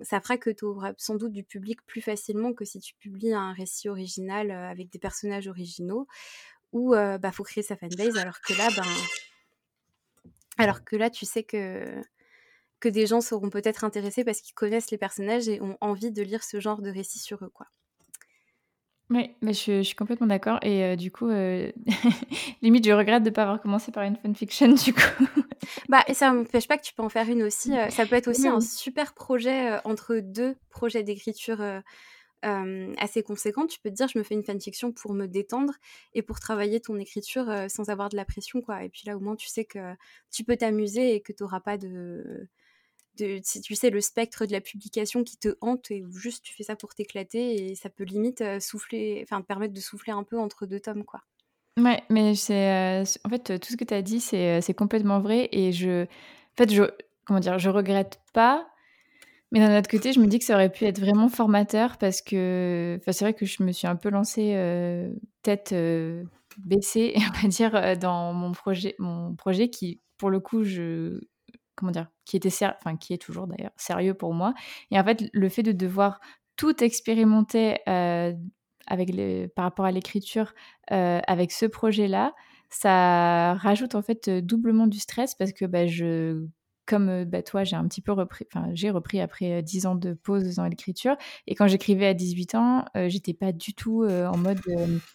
[0.03, 3.33] ça fera que tu auras sans doute du public plus facilement que si tu publies
[3.33, 6.07] un récit original avec des personnages originaux
[6.73, 8.83] où il bah, faut créer sa fanbase, alors que là, ben,
[10.59, 11.85] alors que là, tu sais que
[12.81, 16.21] que des gens seront peut-être intéressés parce qu'ils connaissent les personnages et ont envie de
[16.21, 17.67] lire ce genre de récit sur eux, quoi.
[19.09, 20.59] Oui, mais je, suis complètement d'accord.
[20.63, 21.29] Et du coup,
[22.63, 25.25] limite, je regrette de ne pas avoir commencé par une fanfiction, du coup.
[25.89, 27.73] bah, et ça m'empêche pas que tu peux en faire une aussi.
[27.91, 31.63] ça peut être aussi un super projet entre deux projets d'écriture
[32.43, 35.75] assez conséquente, tu peux te dire je me fais une fanfiction pour me détendre
[36.15, 38.85] et pour travailler ton écriture sans avoir de la pression quoi.
[38.85, 39.95] Et puis là au moins tu sais que
[40.31, 42.49] tu peux t'amuser et que tu n'auras pas de,
[43.19, 46.65] de tu sais le spectre de la publication qui te hante et juste tu fais
[46.65, 50.39] ça pour t'éclater et ça peut limite souffler, enfin te permettre de souffler un peu
[50.39, 51.23] entre deux tomes quoi.
[51.79, 55.73] Ouais, mais c'est en fait tout ce que tu as dit c'est complètement vrai et
[55.73, 56.83] je en fait je
[57.25, 58.67] comment dire, je regrette pas
[59.53, 62.23] mais d'un autre côté, je me dis que ça aurait pu être vraiment formateur parce
[62.23, 65.13] que c'est vrai que je me suis un peu lancée euh,
[65.43, 66.25] tête euh,
[66.57, 71.21] baissée, on va dire, euh, dans mon projet, mon projet qui, pour le coup, je
[71.77, 74.55] comment dire, qui était enfin qui est toujours d'ailleurs sérieux pour moi.
[74.91, 76.21] Et en fait, le fait de devoir
[76.57, 77.79] tout expérimenter
[78.87, 79.11] avec
[79.55, 80.55] par rapport à l'écriture
[80.89, 82.35] avec ce projet-là,
[82.71, 86.47] ça rajoute en fait doublement du stress parce que bah, je
[86.93, 90.13] comme bah, toi, j'ai un petit peu repris, enfin, j'ai repris après 10 ans de
[90.13, 91.17] pause dans l'écriture.
[91.47, 94.61] Et quand j'écrivais à 18 ans, j'étais pas du tout en mode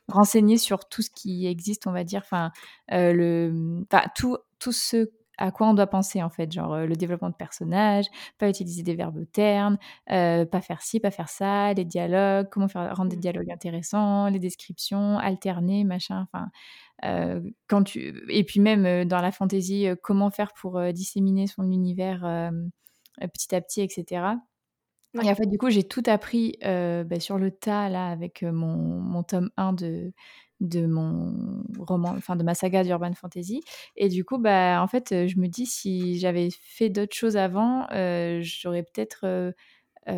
[0.08, 2.52] renseignée sur tout ce qui existe, on va dire, enfin,
[2.90, 3.84] le,
[4.16, 8.06] tout, tout ce à quoi on doit penser en fait, genre le développement de personnages,
[8.38, 12.96] pas utiliser des verbes ternes, pas faire ci, pas faire ça, les dialogues, comment faire
[12.96, 13.22] rendre des mmh.
[13.22, 16.48] dialogues intéressants, les descriptions, alterner, machin, enfin
[17.68, 22.52] quand tu et puis même dans la fantaisie, comment faire pour disséminer son univers
[23.34, 24.38] petit à petit, etc.
[25.24, 28.76] Et en fait, du coup, j'ai tout appris bah, sur le tas là avec mon,
[28.76, 30.14] mon tome 1 de
[30.60, 33.62] de mon roman, enfin de ma saga d'urban fantasy.
[33.96, 37.88] Et du coup, bah, en fait, je me dis si j'avais fait d'autres choses avant,
[38.42, 39.54] j'aurais peut-être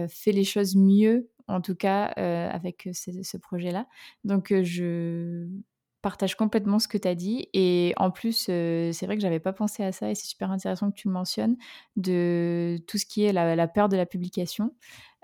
[0.08, 3.88] fait les choses mieux, en tout cas avec ce, projet-là.
[4.24, 5.48] Donc, je
[6.02, 7.50] partage complètement ce que tu as dit.
[7.54, 10.52] Et en plus, euh, c'est vrai que j'avais pas pensé à ça et c'est super
[10.52, 11.58] intéressant que tu le mentionnes,
[11.96, 14.74] de tout ce qui est la, peur de la publication.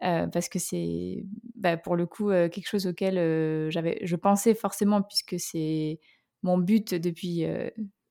[0.04, 1.24] Euh, parce que c'est
[1.56, 3.16] bah, pour le coup euh, quelque chose auquel
[3.72, 6.00] j'avais, je pensais forcément, puisque c'est
[6.44, 7.46] mon but depuis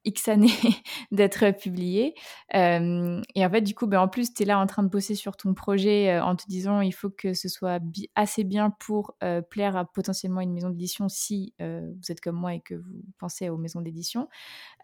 [0.05, 0.49] X années
[1.13, 2.15] d'être publié.
[2.53, 5.15] et en fait, du coup, ben, en plus, tu es là en train de bosser
[5.15, 7.81] sur ton projet en te disant il faut que ce soit
[8.15, 9.15] assez bien pour
[9.51, 13.49] plaire à potentiellement une maison d'édition si vous êtes comme moi et que vous pensez
[13.49, 14.29] aux maisons d'édition.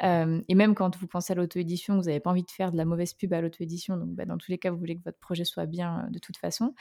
[0.02, 2.84] et même quand vous pensez à l'auto-édition, vous n'avez pas envie de faire de la
[2.84, 3.96] mauvaise pub à l'auto-édition.
[3.96, 6.36] Donc, ben, dans tous les cas, vous voulez que votre projet soit bien de toute
[6.36, 6.74] façon.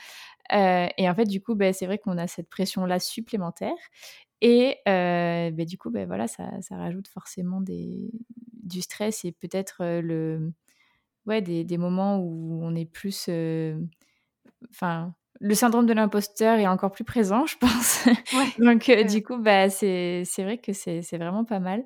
[0.52, 3.74] et en fait, du coup, ben, c'est vrai qu'on a cette pression-là supplémentaire.
[4.42, 8.10] Et euh, bah, du coup, bah, voilà, ça, ça, rajoute forcément des,
[8.62, 10.52] du stress et peut-être le,
[11.26, 13.28] ouais, des, des, moments où on est plus.
[14.70, 18.04] Enfin, le syndrome de l'imposteur est encore plus présent, je pense.
[18.58, 21.84] Donc, du coup, bah, c'est vrai que c'est vraiment pas mal.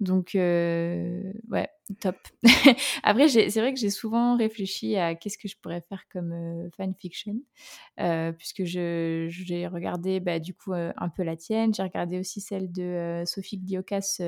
[0.00, 1.68] Donc, ouais,
[2.00, 2.16] top.
[3.02, 7.36] Après, c'est vrai que j'ai souvent réfléchi à qu'est-ce que je pourrais faire comme fanfiction,
[8.38, 11.72] puisque j'ai regardé, bah, du coup, un peu la tienne.
[11.74, 14.20] J'ai regardé aussi celle de Sophie Gliokas,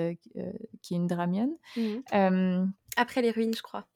[0.83, 1.59] qui est une Dramion.
[1.77, 3.87] Mmh Après les ruines, je crois.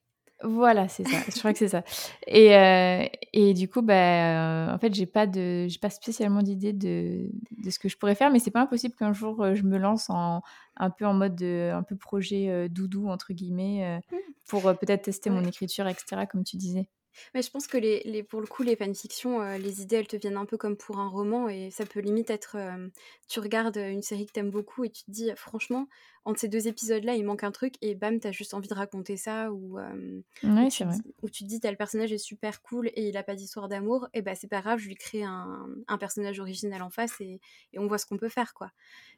[0.45, 1.17] Voilà, c'est ça.
[1.33, 1.85] Je crois que c'est ça.
[2.27, 6.43] Et, euh, et du coup, bah, euh, en fait, j'ai pas de, j'ai pas spécialement
[6.43, 7.29] d'idée de,
[7.63, 9.79] de, ce que je pourrais faire, mais c'est pas impossible qu'un jour euh, je me
[9.79, 10.43] lance en
[10.77, 14.17] un peu en mode un peu projet doudou entre guillemets mmh.
[14.49, 16.23] pour peut-être tester mon écriture, etc.
[16.31, 16.89] Comme tu disais.
[17.35, 20.07] Mais je pense que les, les, pour le coup, les fanfictions, euh, les idées, elles
[20.07, 22.57] te viennent un peu comme pour un roman et ça peut limite être.
[22.57, 22.89] euh,
[23.29, 25.89] tu regardes une série que t'aimes beaucoup et tu te dis, franchement,
[26.25, 29.17] entre ces deux épisodes-là, il manque un truc et bam, t'as juste envie de raconter
[29.17, 30.21] ça ou, euh,
[30.61, 30.99] ou, Ouais, tu c'est vrai.
[31.01, 33.69] dis, ou tu te dis, tel personnage est super cool et il a pas d'histoire
[33.69, 37.21] d'amour, et bah c'est pas grave, je lui crée un, un personnage original en face
[37.21, 37.41] et,
[37.73, 38.71] et on voit ce qu'on peut faire, quoi.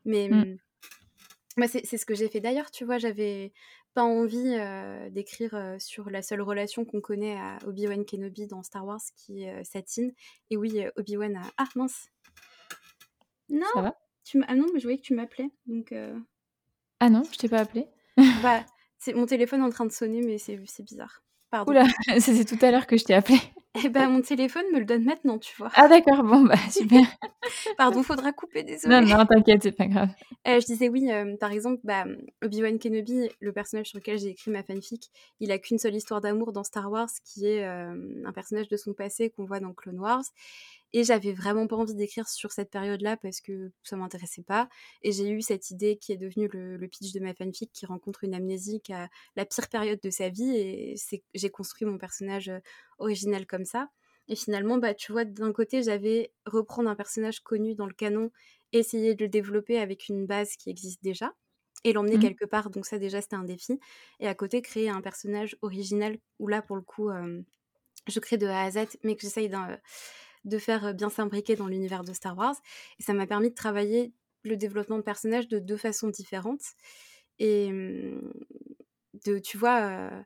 [0.04, 0.28] Mais.
[0.30, 0.42] Mm.
[0.42, 0.57] hum,
[1.57, 3.53] bah, c'est ce que j'ai fait d'ailleurs, tu vois, j'avais
[3.95, 8.62] pas envie euh, d'écrire euh, sur la seule relation qu'on connaît à Obi-Wan Kenobi dans
[8.62, 10.12] Star Wars, qui est euh, Satine.
[10.51, 11.43] Et oui, Obi-Wan a...
[11.57, 12.09] Ah mince
[13.49, 13.99] Non Ça va?
[14.25, 15.95] tu Ah non, mais je voyais que tu m'appelais, donc...
[17.01, 17.87] Ah non, je t'ai pas appelé.
[18.43, 18.64] Bah,
[18.99, 21.23] c'est mon téléphone est en train de sonner, mais c'est c'est bizarre.
[21.51, 21.73] Pardon.
[21.73, 21.85] Oula,
[22.21, 23.38] c'est tout à l'heure que je t'ai appelé.
[23.82, 25.70] Eh ben, mon téléphone me le donne maintenant, tu vois.
[25.74, 27.02] Ah d'accord, bon bah super.
[27.76, 28.94] Pardon, faudra couper, désolé.
[28.94, 30.10] Non, non, t'inquiète, c'est pas grave.
[30.46, 32.04] Euh, je disais oui, euh, par exemple, bah,
[32.44, 35.10] Obi-Wan Kenobi, le personnage sur lequel j'ai écrit ma fanfic,
[35.40, 38.76] il a qu'une seule histoire d'amour dans Star Wars, qui est euh, un personnage de
[38.76, 40.24] son passé qu'on voit dans Clone Wars.
[40.94, 44.68] Et j'avais vraiment pas envie d'écrire sur cette période-là parce que ça m'intéressait pas.
[45.02, 47.85] Et j'ai eu cette idée qui est devenue le, le pitch de ma fanfic qui
[47.87, 50.57] rencontre une amnésique à la pire période de sa vie.
[50.57, 50.94] Et
[51.35, 52.61] j'ai construit mon personnage euh,
[52.98, 53.90] original comme ça.
[54.28, 58.30] Et finalement, bah, tu vois, d'un côté, j'avais reprendre un personnage connu dans le canon,
[58.72, 61.35] essayer de le développer avec une base qui existe déjà
[61.85, 62.20] et l'emmener Mhm.
[62.20, 62.70] quelque part.
[62.70, 63.78] Donc ça, déjà, c'était un défi.
[64.20, 67.42] Et à côté, créer un personnage original où là, pour le coup, euh,
[68.09, 69.78] je crée de A à Z, mais que j'essaye d'un-
[70.44, 72.57] de faire bien s'imbriquer dans l'univers de Star Wars.
[72.98, 76.62] Et ça m'a permis de travailler le développement de personnages de deux façons différentes.
[77.38, 77.70] Et
[79.26, 80.22] de, tu vois, euh,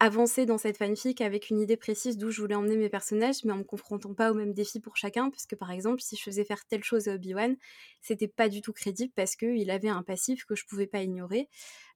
[0.00, 3.52] avancer dans cette fanfic avec une idée précise d'où je voulais emmener mes personnages, mais
[3.52, 6.22] en me confrontant pas au même défi pour chacun, parce que par exemple, si je
[6.22, 7.56] faisais faire telle chose à Obi-Wan,
[8.02, 11.48] c'était pas du tout crédible parce qu'il avait un passif que je pouvais pas ignorer,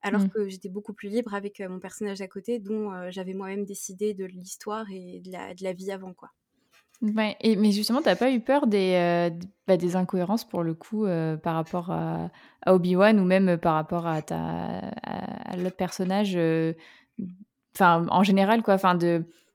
[0.02, 0.30] alors Mm.
[0.30, 4.14] que j'étais beaucoup plus libre avec mon personnage à côté, dont euh, j'avais moi-même décidé
[4.14, 6.30] de l'histoire et de la, de la vie avant, quoi.
[7.00, 7.36] Mais
[7.70, 9.30] justement, t'as pas eu peur des, euh,
[9.68, 12.30] bah, incohérences pour le coup euh, par rapport à,
[12.66, 16.74] Obi-Wan ou même par rapport à, à, l'autre personnage, euh,
[17.80, 18.98] en général quoi, enfin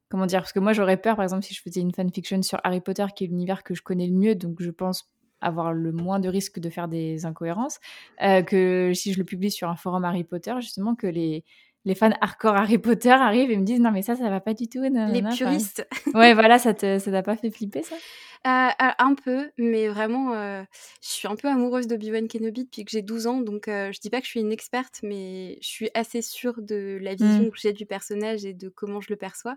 [0.10, 2.60] comment dire, parce que moi j'aurais peur par exemple si je faisais une fanfiction sur
[2.64, 5.92] Harry Potter qui est l'univers que je connais le mieux, donc je pense avoir le
[5.92, 7.80] moins de risques de faire des incohérences,
[8.24, 11.44] euh, que si je le publie sur un forum Harry Potter, justement que les
[11.86, 14.54] les fans hardcore Harry Potter arrivent et me disent non mais ça ça va pas
[14.54, 14.90] du tout, Les
[15.26, 17.96] enfin, puristes, Ouais, voilà, ça te, ça t'a pas fait flipper, ça?
[18.46, 18.70] Euh,
[19.00, 20.64] un peu, mais vraiment, euh,
[21.02, 24.02] je suis un peu amoureuse d'Obi-Wan Kenobi depuis que j'ai 12 ans, donc euh, je
[24.02, 27.44] dis pas que je suis une experte, mais je suis assez sûre de la vision
[27.44, 27.52] Mm.
[27.52, 29.56] que j'ai du personnage et de comment je le perçois.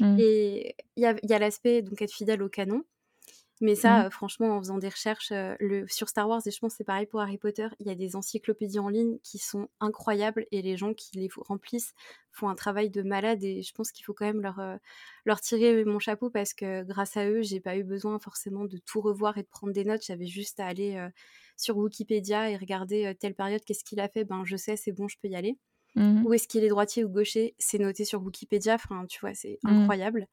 [0.00, 0.16] Mm.
[0.20, 2.82] Et il y a, y a l'aspect donc être fidèle au canon,
[3.60, 4.06] mais ça, Mm.
[4.06, 6.76] euh, franchement, en faisant des recherches euh, le, sur Star Wars, et je pense que
[6.78, 10.46] c'est pareil pour Harry Potter, il y a des encyclopédies en ligne qui sont incroyables
[10.52, 11.92] et les gens qui les remplissent
[12.32, 14.76] font un travail de malade et je pense qu'il faut quand même leur, euh,
[15.24, 18.78] leur tirer mon chapeau parce que grâce à eux, j'ai pas eu besoin forcément de
[18.78, 20.04] tout revoir et de prendre des notes.
[20.04, 21.08] J'avais juste à aller euh,
[21.56, 25.08] sur Wikipédia et regarder telle période, qu'est-ce qu'il a fait, ben je sais, c'est bon,
[25.08, 25.56] je peux y aller.
[25.94, 26.26] Mhm.
[26.26, 29.60] Où est-ce qu'il est droitier ou gaucher, c'est noté sur Wikipédia, enfin tu vois, c'est
[29.62, 29.68] Mm.
[29.70, 30.26] incroyable.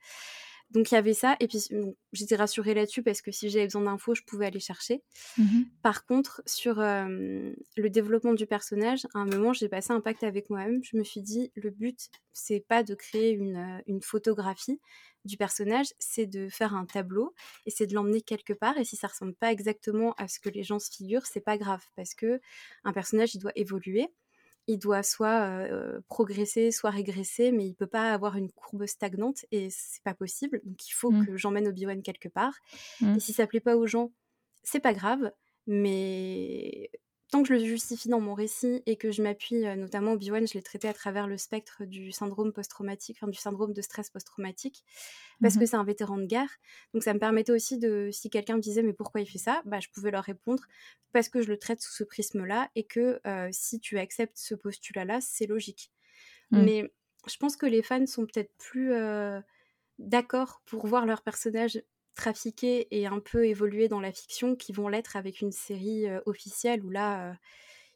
[0.74, 1.70] Donc il y avait ça, et puis
[2.14, 5.04] j'étais rassurée là-dessus parce que si j'avais besoin d'infos, je pouvais aller chercher.
[5.38, 5.68] Mhm.
[5.84, 10.24] Par contre, sur euh, le développement du personnage, à un moment, j'ai passé un pacte
[10.24, 10.84] avec moi-même.
[10.84, 14.80] Je me suis dit, le but, c'est pas de créer une, une photographie
[15.26, 17.34] du personnage, c'est de faire un tableau
[17.66, 18.78] et c'est de l'emmener quelque part.
[18.78, 21.58] Et si ça ressemble pas exactement à ce que les gens se figurent, c'est pas
[21.58, 22.42] grave parce que
[22.84, 24.08] un personnage, il doit évoluer.
[24.68, 29.46] Il doit soit euh, progresser, soit régresser, mais il peut pas avoir une courbe stagnante
[29.52, 30.62] et c'est pas possible.
[30.64, 31.26] Donc il faut Mm.
[31.26, 32.54] que j'emmène Obi-Wan quelque part.
[33.02, 33.16] Mm.
[33.18, 34.12] Et si ça plaît pas aux gens,
[34.64, 35.32] c'est pas grave,
[35.68, 36.90] mais
[37.34, 40.48] tant que je le justifie dans mon récit et que je m'appuie, euh, notamment Obi-Wan,
[40.48, 44.12] je l'ai traité à travers le spectre du syndrome post-traumatique, enfin du syndrome de stress
[44.12, 44.84] post-traumatique,
[45.42, 45.68] parce que Mhm.
[45.68, 46.50] c'est un vétéran de guerre.
[46.94, 49.64] Donc ça me permettait aussi de, si quelqu'un me disait mais pourquoi il fait ça,
[49.66, 50.64] bah je pouvais leur répondre
[51.12, 54.56] parce que je le traite sous ce prisme-là et que euh, si tu acceptes ce
[54.56, 55.92] postulat-là, c'est logique.
[56.52, 56.68] Mm.
[56.68, 56.94] Mais
[57.28, 59.42] je pense que les fans sont peut-être plus euh,
[60.00, 61.82] d'accord pour voir leur personnage
[62.16, 66.20] trafiquer et un peu évoluer dans la fiction qui vont l'être avec une série euh,
[66.26, 67.34] officielle où là euh,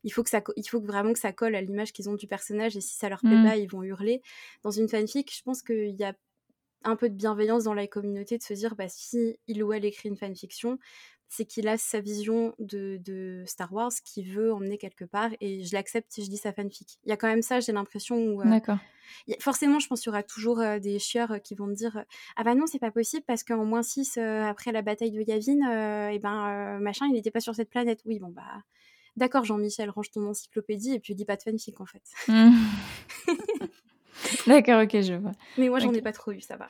[0.03, 2.27] il faut que ça il faut vraiment que ça colle à l'image qu'ils ont du
[2.27, 3.43] personnage et si ça leur plaît Mm.
[3.43, 4.21] pas ils vont hurler
[4.63, 6.13] dans une fanfic je pense qu'il y a
[6.83, 9.85] un peu de bienveillance dans la communauté de se dire bah si il ou elle
[9.85, 10.79] écrit une fanfiction
[11.29, 15.63] c'est qu'il a sa vision de, de Star Wars qu'il veut emmener quelque part et
[15.63, 16.97] je l'accepte si je dis sa fanfic.
[17.05, 18.77] Il y a quand même ça, j'ai l'impression où euh, D'accord.
[19.29, 21.75] a- forcément, je pense qu'il y aura toujours euh, des chieurs euh, qui vont me
[21.75, 22.03] dire
[22.37, 26.09] Ah bah non, c'est pas possible parce qu'en moins 6, après la bataille de Yavin,
[26.11, 27.99] et ben euh, machin, il n'était pas sur cette planète.
[28.05, 28.43] Oui, bon bah.
[29.17, 32.03] D'accord, Jean-Michel, range ton encyclopédie et puis dis pas de fanfic en fait.
[34.47, 35.31] D'accord, ok, je vois.
[35.57, 35.97] Mais moi, j'en Ok.
[35.97, 36.67] ai pas trop eu, ça va.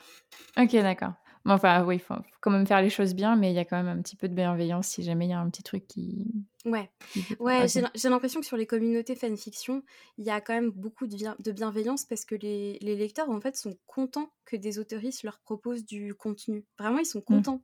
[0.58, 1.12] Ok, d'accord.
[1.44, 3.58] Bon, enfin, oui, il faut, faut quand même faire les choses bien, mais il y
[3.58, 5.62] a quand même un petit peu de bienveillance si jamais il y a un petit
[5.62, 6.26] truc qui.
[6.64, 9.82] Ouais, qui ouais, j'ai l'im- j'ai l'impression que sur les communautés fanfiction,
[10.18, 13.30] il y a quand même beaucoup de, bien- de bienveillance parce que les, les lecteurs,
[13.30, 16.66] en fait, sont contents que des autoristes leur proposent du contenu.
[16.78, 17.42] Vraiment, ils sont Mm.
[17.42, 17.62] contents.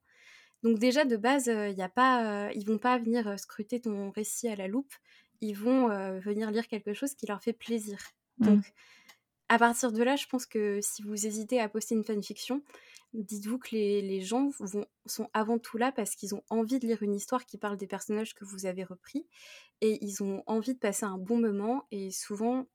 [0.63, 3.81] Donc déjà, de base, euh, y a pas, euh, ils vont pas venir euh, scruter
[3.81, 4.93] ton récit à la loupe.
[5.41, 7.99] Ils vont euh, venir lire quelque chose qui leur fait plaisir.
[8.39, 8.47] Mm.
[8.47, 8.73] Donc,
[9.49, 12.63] à partir de là, je pense que si vous hésitez à poster une fanfiction,
[13.13, 16.87] dites-vous que les, les gens vont, sont avant tout là parce qu'ils ont envie de
[16.87, 19.27] lire une histoire qui parle des personnages que vous avez repris
[19.81, 22.67] et ils ont envie de passer un bon moment et souvent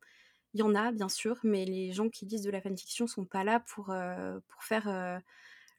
[0.54, 3.26] il y en a bien sûr mais les gens qui lisent de la fanfiction sont
[3.26, 5.20] pas là pour, euh, pour faire euh,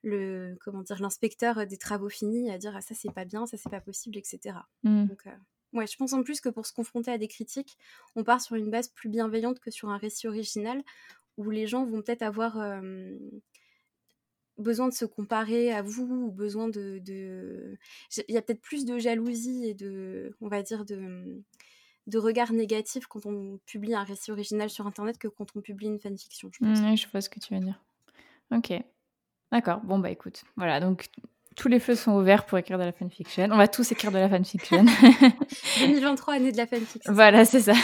[0.03, 3.57] le comment dire l'inspecteur des travaux finis à dire ah, ça c'est pas bien ça
[3.57, 4.57] c'est pas possible etc
[5.09, 5.31] donc euh,
[5.73, 7.77] ouais je pense en plus que pour se confronter à des critiques
[8.17, 10.83] on part sur une base plus bienveillante que sur un récit original
[11.37, 12.59] où les gens vont peut-être avoir
[14.59, 17.01] besoin de se comparer à vous ou besoin de,
[18.29, 23.07] il y a peut-être plus de jalousie et de on va dire de regard négatif
[23.07, 26.59] quand on publie un récit original sur internet que quand on publie une fanfiction je
[26.59, 27.81] pense Mm, oui, je vois ce que tu veux dire.
[28.51, 28.73] Ok.
[29.53, 29.81] D'accord.
[29.81, 30.45] Bon, bah écoute.
[30.57, 31.09] Voilà, donc
[31.57, 33.49] tous les feux sont ouverts pour écrire de la fanfiction.
[33.51, 34.85] On va tous écrire de la fanfiction.
[35.81, 37.75] 2023 année de la fanfiction voilà, c'est ça.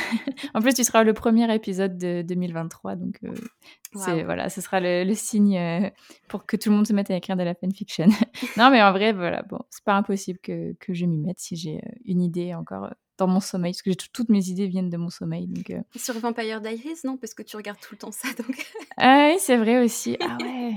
[0.54, 3.34] en plus, tu seras le premier épisode de 2023, donc euh,
[3.94, 5.90] c'est voilà, ce sera le, le signe euh,
[6.28, 8.06] pour que tout le monde se mette à écrire de la fanfiction.
[8.56, 11.56] non, mais en vrai, voilà, bon, c'est pas impossible que, que je m'y mette si
[11.56, 14.96] j'ai euh, une idée encore dans mon sommeil, parce que toutes mes idées viennent de
[14.98, 15.72] mon sommeil, donc.
[15.96, 17.16] sur Vampire Diaries non?
[17.16, 18.66] Parce que tu regardes tout le temps ça donc
[18.98, 20.18] Ah oui, c'est vrai aussi.
[20.20, 20.74] Ah ouais.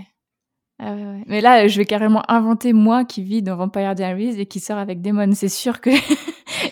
[0.80, 0.95] Ah.
[1.27, 4.77] Mais là, je vais carrément inventer moi qui vis dans Vampire Diaries et qui sort
[4.77, 5.32] avec Demon.
[5.34, 5.89] C'est sûr que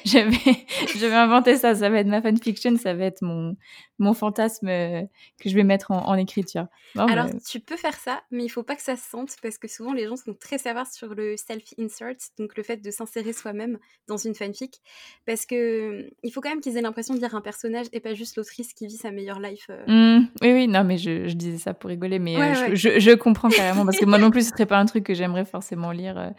[0.08, 0.66] je, vais,
[1.00, 1.76] je vais inventer ça.
[1.76, 3.56] Ça va être ma fanfiction, ça va être mon,
[4.00, 5.02] mon fantasme euh,
[5.42, 6.68] que je vais mettre en, en écriture.
[6.96, 9.36] Non, Alors, mais- tu peux faire ça, mais il faut pas que ça se sente
[9.42, 12.90] parce que souvent les gens sont très sévères sur le self-insert, donc le fait de
[12.92, 13.78] s'insérer soi-même
[14.08, 14.82] dans une fanfic,
[15.26, 18.00] parce que hum, il faut quand même qu'ils aient l'impression de lire un personnage et
[18.00, 19.68] pas juste l'autrice qui vit sa meilleure life.
[19.70, 19.86] euh.
[19.88, 22.76] Hmm, oui, oui, non, mais je, je disais ça pour rigoler, mais euh, Ouais, je,
[22.76, 25.14] je, je comprends carrément parce que moi non plus, ce serait pas un truc que
[25.14, 26.18] j'aimerais forcément lire.
[26.18, 26.30] euh,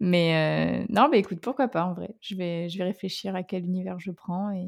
[0.00, 2.10] mais euh, non, mais écoute, pourquoi pas en vrai.
[2.20, 4.66] Je vais, je vais réfléchir à quel univers je prends et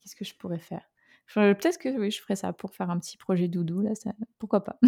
[0.00, 0.82] qu'est-ce que je pourrais faire.
[1.26, 4.12] Je- Peut-être que oui, je ferais ça pour faire un petit projet doudou là, ça,
[4.38, 4.78] pourquoi pas.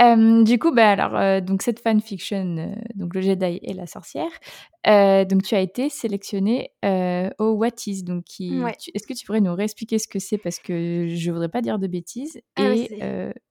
[0.00, 3.86] Euh, du coup, bah alors, euh, donc cette fanfiction, euh, donc le Jedi et la
[3.86, 4.30] sorcière,
[4.88, 8.72] euh, donc tu as été sélectionnée euh, au What Is, donc Ouais.
[8.92, 10.38] est-ce que tu pourrais nous réexpliquer ce que c'est?
[10.38, 12.88] Parce que je voudrais pas dire de bêtises Ah et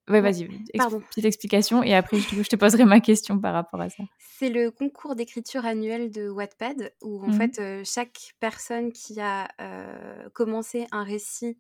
[0.10, 0.44] Ouais, vas-y,
[0.74, 4.04] ex- petite explication et après je, te poserai ma question par rapport à ça.
[4.38, 7.34] C'est le concours d'écriture annuel de Wattpad où en Mhm.
[7.34, 11.58] fait euh, chaque personne qui a euh, commencé un récit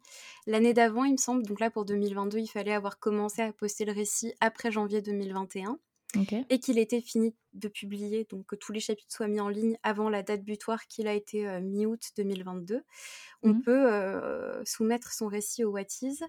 [0.47, 3.85] l'année d'avant, il me semble, donc là pour 2022, il fallait avoir commencé à poster
[3.85, 5.79] le récit après janvier 2021
[6.17, 6.33] Ok.
[6.49, 9.77] et qu'il était fini de publier, donc que tous les chapitres soient mis en ligne
[9.83, 12.81] avant la date butoir qu'il a été euh, mi-août 2022.
[13.43, 13.61] On Mhm.
[13.61, 16.19] peut soumettre son récit au What Is.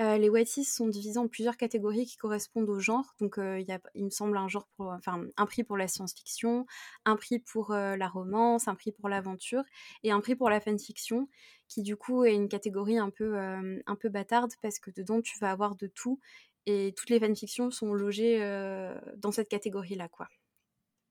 [0.00, 3.14] Euh, les What Is sont divisés en plusieurs catégories qui correspondent au genre.
[3.20, 5.76] Donc, euh, il y a, il me semble, un, genre pour, enfin, un prix pour
[5.76, 6.66] la science-fiction,
[7.04, 9.64] un prix pour euh, la romance, un prix pour l'aventure
[10.04, 11.28] et un prix pour la fanfiction,
[11.66, 15.38] qui du coup est une catégorie un peu, un peu bâtarde parce que dedans, tu
[15.40, 16.20] vas avoir de tout
[16.66, 18.38] et toutes les fanfictions sont logées
[19.16, 20.28] dans cette catégorie-là, quoi.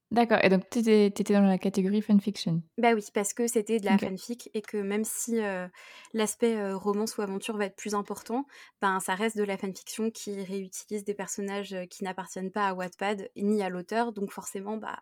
[0.10, 0.39] D'accord.
[0.41, 2.62] Et donc tu étais, dans la catégorie fanfiction.
[2.78, 5.68] Bah oui, parce que c'était de la fanfic et que même si euh,
[6.14, 8.45] l'aspect euh, romance ou aventure va être plus important,
[8.82, 13.30] ben ça reste de la fanfiction qui réutilise des personnages qui n'appartiennent pas à Wattpad
[13.36, 14.97] ni à l'auteur, donc forcément bah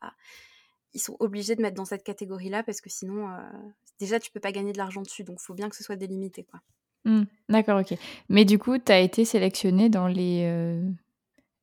[0.95, 3.37] ils sont obligés de mettre dans cette catégorie-là parce que sinon euh,
[3.99, 6.43] déjà tu peux pas gagner de l'argent dessus, donc faut bien que ce soit délimité
[6.43, 6.61] quoi.
[7.03, 7.95] Hmm, D'accord, ok.
[8.29, 10.41] Mais du coup, tu as été sélectionnée dans les.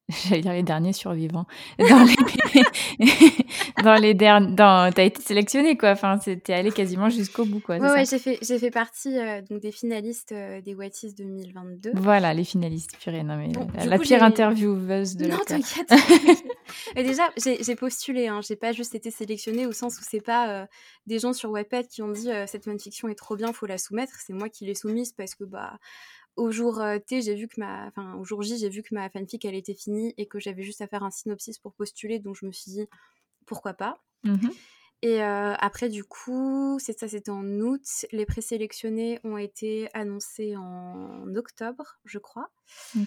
[0.29, 1.47] J'allais dire les derniers survivants.
[1.79, 3.05] Dans les,
[3.85, 4.55] dans les derniers.
[4.55, 4.93] Dans...
[4.93, 5.91] T'as été sélectionnée, quoi.
[5.91, 7.77] Enfin, t'es allée quasiment jusqu'au bout, quoi.
[7.79, 11.15] Ouais ouais, j'ai fait j'ai fait partie euh, donc des finalistes euh, des What Is
[11.15, 11.93] 2022.
[11.95, 12.97] Voilà, les finalistes.
[12.99, 15.93] Purée, non, mais Bon, la, la coup, pire intervieweuse de Non, t'inquiète.
[16.97, 20.67] déjà, j'ai postulé, hein, j'ai pas juste été sélectionnée au sens où c'est pas euh,
[21.07, 24.15] des gens sur Wattpad qui ont dit cette fanfiction est trop bien, faut la soumettre.
[24.25, 25.79] C'est moi qui l'ai soumise parce que bah
[26.37, 28.95] au jour euh, T, j'ai vu que ma, enfin au jour J, j'ai vu que
[28.95, 32.19] ma fanfic elle était finie et que j'avais juste à faire un synopsis pour postuler,
[32.19, 32.87] donc je me suis dit
[33.47, 34.03] pourquoi pas.
[34.25, 34.51] Mhm.
[35.05, 37.83] Et euh, après, du coup, c'est ça, c'était en août.
[38.13, 42.51] Les présélectionnés ont été annoncés en octobre, je crois.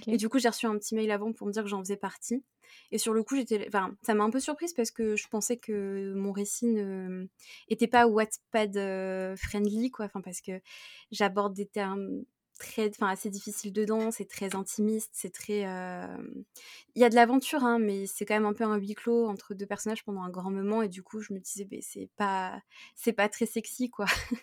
[0.07, 1.95] Et du coup, j'ai reçu un petit mail avant pour me dire que j'en faisais
[1.95, 2.43] partie.
[2.91, 5.55] Et sur le coup, j'étais, enfin, ça m'a un peu surprise parce que je pensais
[5.55, 7.27] que mon récit ne
[7.69, 10.05] était pas Wattpad euh, friendly, quoi.
[10.05, 10.59] Enfin, parce que
[11.11, 12.25] j'aborde des termes
[12.59, 15.65] très, enfin assez difficile dedans, c'est très intimiste, c'est très,
[16.95, 19.27] il y a de l'aventure, hein, mais c'est quand même un peu un huis clos
[19.27, 22.09] entre deux personnages pendant un grand moment, et du coup je me disais, «Beh, c'est
[22.17, 22.61] pas
[22.95, 24.05] c'est pas très sexy quoi.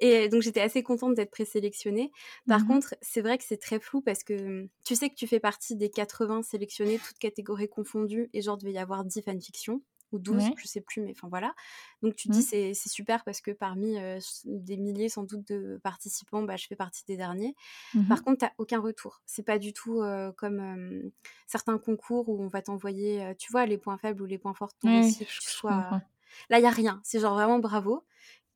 [0.00, 2.10] Et donc j'étais assez contente d'être présélectionnée.
[2.46, 5.26] Par Mmh contre, c'est vrai que c'est très flou parce que tu sais que tu
[5.26, 9.22] fais partie des 80 sélectionnés, toutes catégories confondues, et genre, il devait y avoir 10
[9.22, 9.82] fanfictions
[10.12, 10.54] ou 12, Ouais.
[10.56, 11.54] je sais plus, mais enfin voilà.
[12.02, 12.74] Donc tu te dis, Mmh.
[12.74, 16.76] c'est super parce que parmi euh, des milliers sans doute de participants, bah, je fais
[16.76, 17.54] partie des derniers.
[17.94, 19.22] Mmh Par contre, tu aucun retour.
[19.26, 21.10] C'est pas du tout euh, comme euh,
[21.46, 24.68] certains concours où on va t'envoyer, tu vois, les points faibles ou les points forts
[24.74, 25.72] de ton Ouais, oui, récit, que je tu je sois...
[25.74, 26.02] comprends.
[26.50, 27.00] Là, il y a rien.
[27.04, 28.04] C'est genre vraiment bravo.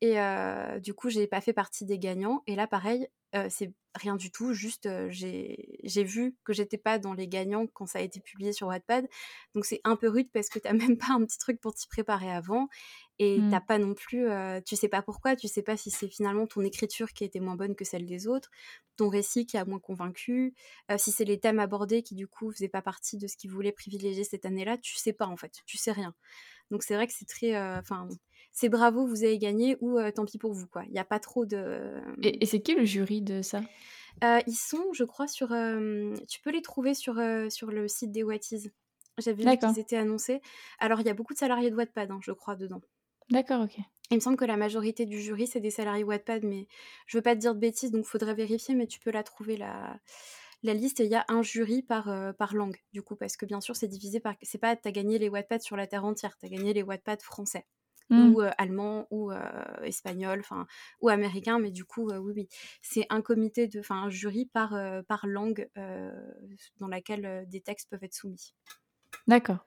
[0.03, 0.17] Et
[0.81, 3.09] du coup, j'ai pas fait partie des gagnants et là pareil,
[3.49, 7.87] c'est rien du tout, juste, heu, j'ai vu que j'étais pas dans les gagnants quand
[7.87, 9.09] ça a été publié sur Wattpad.
[9.55, 11.89] Donc c'est un peu rude parce que tu même pas un petit truc pour t'y
[11.89, 12.69] préparer avant
[13.19, 13.49] et Mmh.
[13.49, 14.27] t'as pas non plus,
[14.67, 17.57] tu sais pas pourquoi, tu sais pas si c'est finalement ton écriture qui était moins
[17.57, 18.51] bonne que celle des autres,
[18.97, 20.55] ton récit qui a moins convaincu,
[20.99, 23.73] si c'est les thèmes abordés qui du coup faisaient pas partie de ce qu'ils voulaient
[23.73, 26.15] privilégier cette année-là, tu sais pas en fait, tu sais rien.
[26.71, 28.09] Donc c'est vrai que c'est très, enfin,
[28.57, 30.85] c'est bravo, vous avez gagné ou heu, tant pis pour vous, quoi.
[30.87, 33.65] Il y a pas trop de, Et et c'est qui le jury de ça?
[34.25, 35.49] heu, ils sont, je crois, sur,
[36.29, 37.17] tu peux les trouver sur,
[37.51, 38.71] sur le site des Wattys.
[39.19, 40.41] J'avais vu qu'ils étaient annoncés.
[40.79, 42.83] Alors il y a beaucoup de salariés de Wattpad, hein, je crois, dedans.
[43.31, 43.79] d'accord, OK.
[44.11, 46.67] Il me semble que la majorité du jury, c'est des salariés Wattpad, mais
[47.07, 49.57] je veux pas te dire de bêtises, donc faudrait vérifier, mais tu peux la trouver
[49.57, 49.99] la
[50.63, 53.47] la liste et il y a un jury par, par langue, du coup, parce que
[53.47, 56.05] bien sûr, c'est divisé par c'est pas tu as gagné les Wattpad sur la terre
[56.05, 57.67] entière, tu as gagné les Wattpad français
[58.11, 58.35] Mmh.
[58.35, 59.33] ou allemand ou
[59.83, 60.67] espagnol, enfin
[61.01, 62.49] ou américain, mais du coup, oui, oui,
[62.83, 64.75] c'est un comité de enfin un jury par,
[65.09, 65.69] par langue,
[66.81, 68.53] dans laquelle, des textes peuvent être soumis.
[69.27, 69.59] D'accord.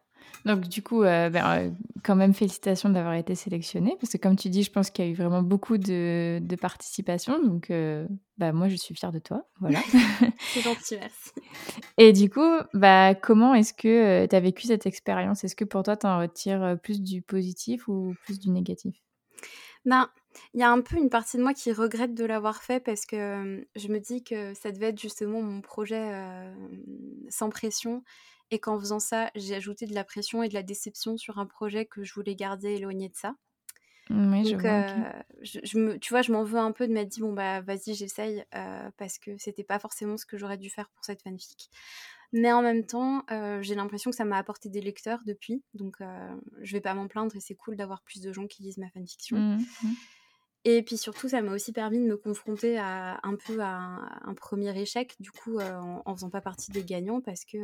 [0.45, 4.35] Donc du coup, heu, ben, heu, quand même félicitations d'avoir été sélectionnée parce que comme
[4.35, 8.07] tu dis, je pense qu'il y a eu vraiment beaucoup de de participation donc heu,
[8.37, 9.79] bah, moi je suis fière de toi, voilà.
[10.53, 11.31] C'est gentil, merci.
[11.97, 15.43] Et du coup, bah, comment est-ce que, tu as vécu cette expérience?
[15.43, 18.95] Est-ce que pour toi, tu en retires, plus du positif ou plus du négatif?
[19.85, 20.09] Ben,
[20.53, 23.05] il y a un peu une partie de moi qui regrette de l'avoir fait parce
[23.05, 26.11] que, je me dis que ça devait être justement mon projet,
[27.29, 28.03] sans pression
[28.51, 31.45] et qu'en faisant ça, j'ai ajouté de la pression et de la déception sur un
[31.47, 33.35] projet que je voulais garder éloigné de ça.
[34.09, 36.93] Oui, je Donc, vois, je je me tu vois, je m'en veux un peu de
[36.93, 40.57] m'être dit: «Bon, bah, vas-y, j'essaye», heu, parce que c'était pas forcément ce que j'aurais
[40.57, 41.69] dû faire pour cette fanfic.
[42.33, 45.97] Mais en même temps, heu, j'ai l'impression que ça m'a apporté des lecteurs depuis, donc,
[46.61, 48.89] je vais pas m'en plaindre et c'est cool d'avoir plus de gens qui lisent ma
[48.91, 49.43] fanfiction.
[49.43, 49.99] Mmh mh.
[50.65, 54.19] Et puis surtout, ça m'a aussi permis de me confronter à un peu à un
[54.25, 57.57] un 1 échec, du coup, en en faisant pas partie des gagnants parce que,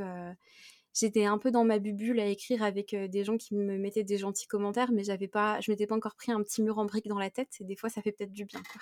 [0.96, 4.18] j'étais un peu dans ma bulle à écrire avec, des gens qui me mettaient des
[4.20, 7.08] gentils commentaires, mais j'avais pas je m'étais pas encore pris un petit mur en briques
[7.08, 8.82] dans la tête et des fois ça fait peut-être du bien, quoi.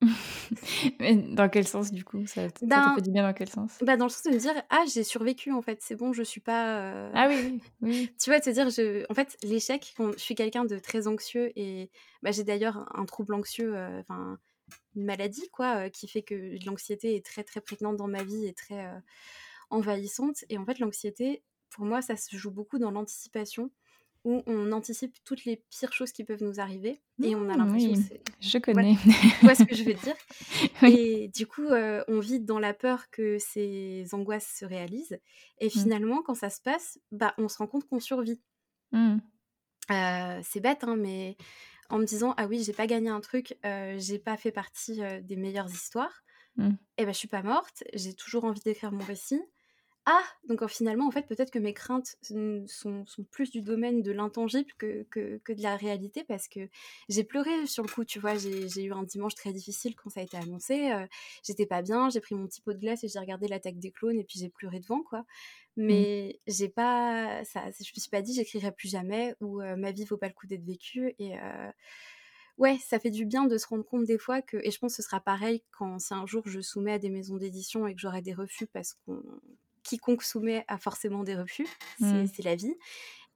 [1.00, 2.26] Mais dans quel sens du coup?
[2.26, 3.80] Ça t ça t'a fait Ben, du bien dans quel sens?
[3.82, 6.22] bah, dans le sens de me dire: «Ah, j'ai survécu en fait, c'est bon, je
[6.24, 7.60] suis pas, heu» Ah oui,
[8.20, 8.40] tu vois?
[8.42, 11.90] Se dire je en fait, l'échec, je suis quelqu'un de très anxieux et
[12.22, 14.38] bah, j'ai d'ailleurs un trouble anxieux, enfin
[14.96, 18.54] une maladie quoi, qui fait que l'anxiété est très, très prégnante dans ma vie et
[18.54, 18.86] très,
[19.70, 23.70] envahissante et en fait l'anxiété, pour moi, ça se joue beaucoup dans l'anticipation
[24.24, 27.58] où on anticipe toutes les pires choses qui peuvent nous arriver et on a Mmh,
[27.58, 28.96] l'impression que oui, c'est je connais.
[29.38, 30.16] tu vois ce que je veux dire?
[30.82, 30.98] Oui.
[30.98, 35.20] Et du coup, heu, on vit dans la peur que ces angoisses se réalisent
[35.58, 35.90] et Mmh.
[35.90, 38.42] finalement quand ça se passe, bah, on se rend compte qu'on survit.
[38.92, 39.20] Mmh.
[39.90, 41.36] Heu, c'est bête, hein, mais
[41.90, 45.00] en me disant: «Ah oui, j'ai pas gagné un truc, heu, j'ai pas fait partie,
[45.22, 46.22] des meilleures histoires»
[46.98, 49.42] et ben je suis pas morte, j'ai toujours envie d'écrire mon récit.
[50.12, 50.24] Ah!
[50.48, 52.16] Donc, finalement, en fait, peut-être que mes craintes
[52.66, 56.68] sont sont plus du domaine de l'intangible que que que de la réalité parce que
[57.08, 58.34] j'ai pleuré sur le coup, tu vois?
[58.36, 61.06] J'ai eu un dimanche très difficile quand ça a été annoncé, heu,
[61.44, 63.92] j'étais pas bien, j'ai pris mon petit pot de glace et j'ai regardé l'attaque des
[63.92, 65.24] clones et puis j'ai pleuré devant, quoi.
[65.88, 66.06] Mmh.
[66.06, 69.92] Mais j'ai pas ça je me suis pas dit: «J'écrirai plus jamais» ou heu: «Ma
[69.92, 71.70] vie vaut pas le coup d'être vécue» et heu,
[72.58, 74.96] ouais, ça fait du bien de se rendre compte des fois que et je pense
[74.96, 77.94] que ce sera pareil quand si un jour je soumets à des maisons d'édition et
[77.94, 79.22] que j'aurai des refus parce qu'on
[79.90, 81.68] quiconque soumet a forcément des refus,
[81.98, 82.30] c'est Mmh.
[82.32, 82.74] c'est la vie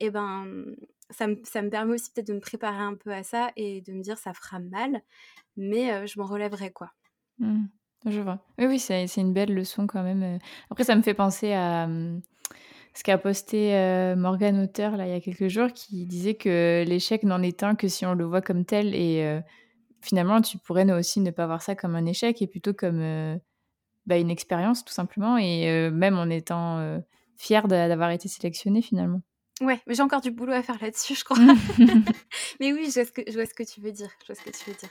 [0.01, 0.47] et ben,
[1.11, 3.83] ça me ça me permet aussi peut-être de me préparer un peu à ça et
[3.83, 5.03] de me dire: «Ça fera mal,
[5.57, 6.93] mais je m'en relèverai», quoi.
[7.39, 7.65] Mmh.
[8.07, 8.45] Je vois.
[8.59, 10.39] Oui, oui, c'est une belle leçon quand même.
[10.71, 12.21] Après ça me fait penser à, mmh,
[12.95, 16.85] ce qu'a posté, heu, Morgane Auteur là, il y a quelques jours, qui disait que
[16.87, 19.41] l'échec n'en est un que si on le voit comme tel et
[20.03, 23.01] finalement tu pourrais ne aussi ne pas voir ça comme un échec et plutôt comme,
[24.07, 27.01] bah, une expérience tout simplement et heu, même en étant,
[27.37, 29.23] fière d'a d'avoir été sélectionnée finalement.
[29.61, 31.37] Ouais, mais j'ai encore du boulot à faire là-dessus, je crois.
[32.61, 34.11] mais oui, je vois, ce que, je vois ce que tu veux dire.
[34.23, 34.89] Je vois ce que tu veux dire.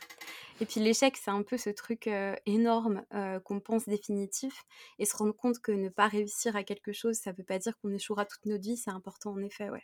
[0.62, 2.10] Et puis l'échec, c'est un peu ce truc
[2.46, 3.04] énorme
[3.44, 4.64] qu'on pense définitif
[5.00, 7.60] et se rendre compte que ne pas réussir à quelque chose, ça ne veut pas
[7.60, 8.78] dire qu'on échouera toute notre vie.
[8.78, 9.84] C'est important en effet, ouais.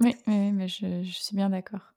[0.00, 1.91] Oui, oui, mais je, je suis bien d'accord.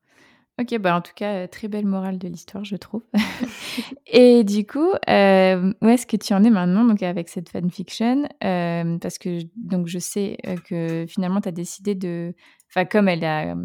[0.59, 3.03] Ok, bah en tout cas, très belle morale de l'histoire, je trouve.
[4.07, 8.23] et du coup, euh, où est-ce que tu en es maintenant donc avec cette fanfiction
[8.43, 12.33] euh, Parce que donc je sais que finalement, tu as décidé de...
[12.69, 13.55] Enfin, comme elle a...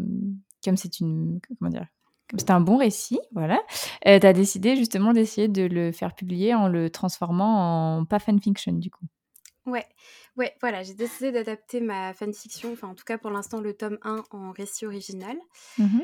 [0.63, 1.39] Comme c'est une...
[1.59, 1.87] Comment dire
[2.37, 3.59] c'est un bon récit, voilà,
[4.07, 8.19] euh, tu as décidé justement d'essayer de le faire publier en le transformant en pas
[8.19, 9.05] fanfiction du coup.
[9.65, 9.85] Ouais,
[10.37, 13.97] ouais, voilà, j'ai décidé d'adapter ma fanfiction, enfin en tout cas pour l'instant le tome
[14.01, 15.37] 1 en récit original.
[15.77, 15.99] Mmh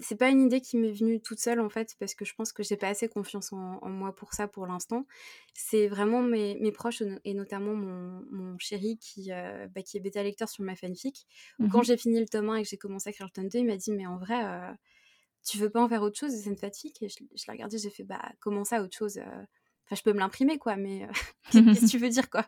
[0.00, 2.52] c'est pas une idée qui m'est venue toute seule en fait, parce que je pense
[2.52, 5.06] que j'ai pas assez confiance en, moi pour ça pour l'instant.
[5.54, 10.00] C'est vraiment mes, mes, proches et notamment mon, mon chéri qui, euh, bah, qui est
[10.00, 11.26] bêta lecteur sur ma fanfic.
[11.70, 13.48] Quand mmh j'ai fini le tome 1 et que j'ai commencé à écrire le tome
[13.48, 14.72] 2, il m'a dit mais en vrai, euh,
[15.44, 16.32] tu veux pas en faire autre chose?
[16.32, 19.18] C'est une fanfic Et je, je l'ai regardé, j'ai fait bah comment ça autre chose?
[19.18, 19.44] Euh,
[19.86, 21.08] Enfin, je peux me l'imprimer, quoi, mais
[21.50, 22.46] qu'est-ce que tu veux dire, quoi?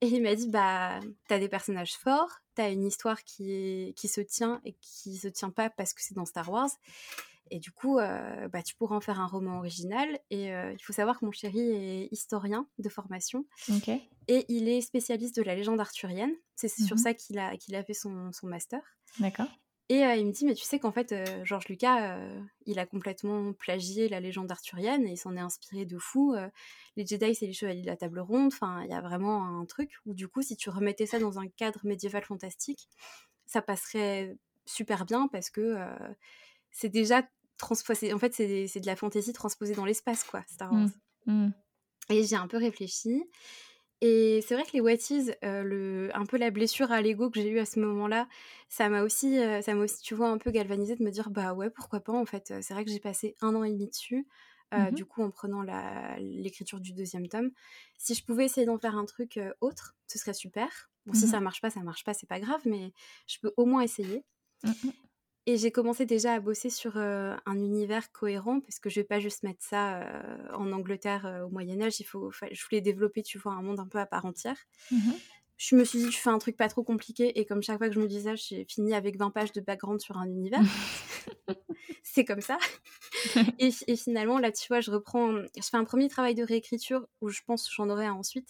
[0.00, 4.08] Et il m'a dit, bah, t'as des personnages forts, t'as une histoire qui, est, qui
[4.08, 6.70] se tient et qui se tient pas parce que c'est dans Star Wars.
[7.50, 10.20] Et du coup, euh, bah, tu pourras en faire un roman original.
[10.30, 13.44] Et euh, il faut savoir que mon chéri est historien de formation.
[14.28, 16.32] Et il est spécialiste de la légende arthurienne.
[16.54, 18.80] C'est sur mmh ça qu'il a, qu'il a fait son, son master.
[19.18, 19.48] D'accord.
[19.92, 21.12] Et il me dit, mais tu sais qu'en fait,
[21.42, 22.16] Georges Lucas,
[22.64, 26.36] il a complètement plagié la légende arthurienne et il s'en est inspiré de fou.
[26.94, 28.52] les Jedi, c'est les chevaliers de la table ronde.
[28.52, 31.40] Enfin, il y a vraiment un truc où, du coup, si tu remettais ça dans
[31.40, 32.88] un cadre médiéval fantastique,
[33.46, 35.76] ça passerait super bien parce que
[36.70, 38.12] c'est déjà transposé.
[38.12, 40.88] En fait, c'est de la fantaisie transposée dans l'espace, quoi, Star Wars.
[41.26, 41.32] Mmh.
[41.32, 41.52] Mmh.
[42.10, 43.24] Et j'ai un peu réfléchi.
[44.02, 44.96] Et c'est vrai que les What
[45.44, 48.28] euh, le, un peu la blessure à l'ego que j'ai eue à ce moment-là,
[48.68, 51.28] ça m'a aussi, euh, ça m'a aussi, tu vois, un peu galvanisé de me dire,
[51.30, 52.54] bah ouais, pourquoi pas, en fait.
[52.62, 54.26] C'est vrai que j'ai passé un an et demi dessus,
[54.72, 55.62] euh, mmh du coup, en prenant
[56.18, 57.50] l'écriture du deuxième tome.
[57.98, 60.90] Si je pouvais essayer d'en faire un truc autre, ce serait super.
[61.06, 62.92] Bon, si mmh ça marche pas, ça marche pas, c'est pas grave, mais
[63.26, 64.24] je peux au moins essayer.
[64.62, 65.09] Mmh
[65.46, 69.20] et j'ai commencé déjà à bosser sur un univers cohérent, parce que je vais pas
[69.20, 70.04] juste mettre ça
[70.52, 71.94] en Angleterre au Moyen Âge.
[71.98, 74.56] Je voulais développer, tu vois, un monde un peu à part entière.
[74.90, 75.10] Mmh
[75.60, 77.38] je me suis dit, je fais un truc pas trop compliqué.
[77.38, 80.00] Et comme chaque fois que je me disais, j'ai fini avec 20 pages de background
[80.00, 80.62] sur un univers.
[82.02, 82.56] c'est comme ça.
[83.58, 85.34] et, finalement, là, tu vois, je reprends.
[85.34, 88.48] Je fais un premier travail de réécriture où je pense que j'en aurai un ensuite.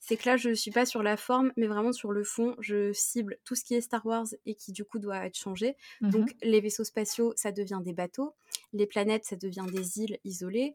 [0.00, 2.56] C'est que là, je ne suis pas sur la forme, mais vraiment sur le fond.
[2.58, 5.76] Je cible tout ce qui est Star Wars et qui, du coup, doit être changé.
[6.00, 8.34] Mmh Donc, les vaisseaux spatiaux, ça devient des bateaux.
[8.72, 10.74] Les planètes, ça devient des îles isolées.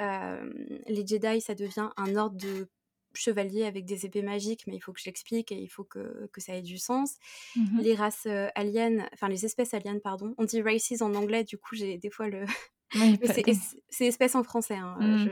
[0.00, 0.48] Euh,
[0.86, 2.68] les Jedi, ça devient un ordre de
[3.16, 6.28] chevalier avec des épées magiques, mais il faut que je l'explique et il faut que,
[6.32, 7.16] que, ça ait du sens.
[7.56, 10.34] Mmh les races aliens, enfin les espèces aliens, pardon.
[10.38, 12.44] On dit races en anglais, du coup j'ai des fois le.
[13.90, 15.30] c'est espèces en français, il hein, mmh.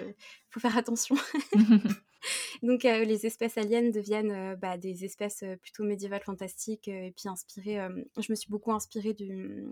[0.50, 1.16] faut faire attention.
[2.62, 7.78] Donc les espèces aliens deviennent bah, des espèces plutôt médiévales fantastiques et puis inspirées.
[8.18, 9.64] je me suis beaucoup inspirée du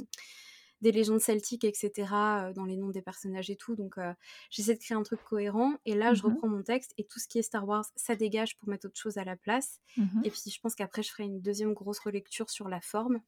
[0.81, 3.77] des légendes celtiques, etc., euh, dans les noms des personnages et tout.
[3.77, 4.13] Donc, euh,
[4.51, 5.75] j'essaie de créer un truc cohérent.
[5.85, 8.15] Et là, je mmh reprends mon texte et tout ce qui est Star Wars, ça
[8.15, 9.81] dégage pour mettre autre chose à la place.
[9.97, 13.21] Mmh et puis, je pense qu'après, je ferai une deuxième grosse relecture sur la forme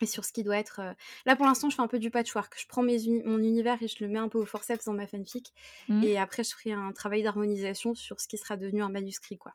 [0.00, 0.80] et sur ce qui doit être.
[0.80, 0.92] Euh,
[1.26, 2.54] là, pour l'instant, je fais un peu du patchwork.
[2.58, 5.06] Je prends mes mon univers et je le mets un peu au forceps dans ma
[5.06, 5.52] fanfic.
[5.88, 6.04] Mmh.
[6.04, 9.54] Et après, je ferai un travail d'harmonisation sur ce qui sera devenu un manuscrit, quoi.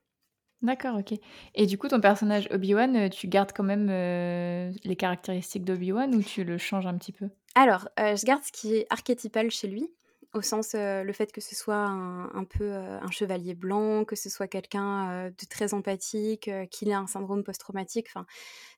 [0.64, 1.14] D'accord, OK.
[1.56, 6.16] Et du coup, ton personnage Obi-Wan, euh, tu gardes quand même, euh, les caractéristiques d'Obi-Wan
[6.16, 7.28] ou tu le changes un petit peu?
[7.54, 9.92] Alors, euh, je garde ce qui est archétypal chez lui,
[10.34, 14.48] au sens, le fait que ce soit un peu, un chevalier blanc, que ce soit
[14.48, 18.26] quelqu'un, de très empathique, qu'il ait un syndrome post-traumatique, enfin,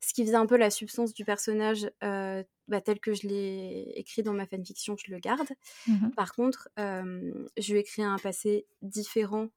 [0.01, 4.21] ce qui faisait un peu la substance du personnage, bah, tel que je l'ai écrit
[4.21, 5.47] dans ma fanfiction, je le garde.
[5.87, 9.47] Mmh Par contre, je lui ai créé un passé différent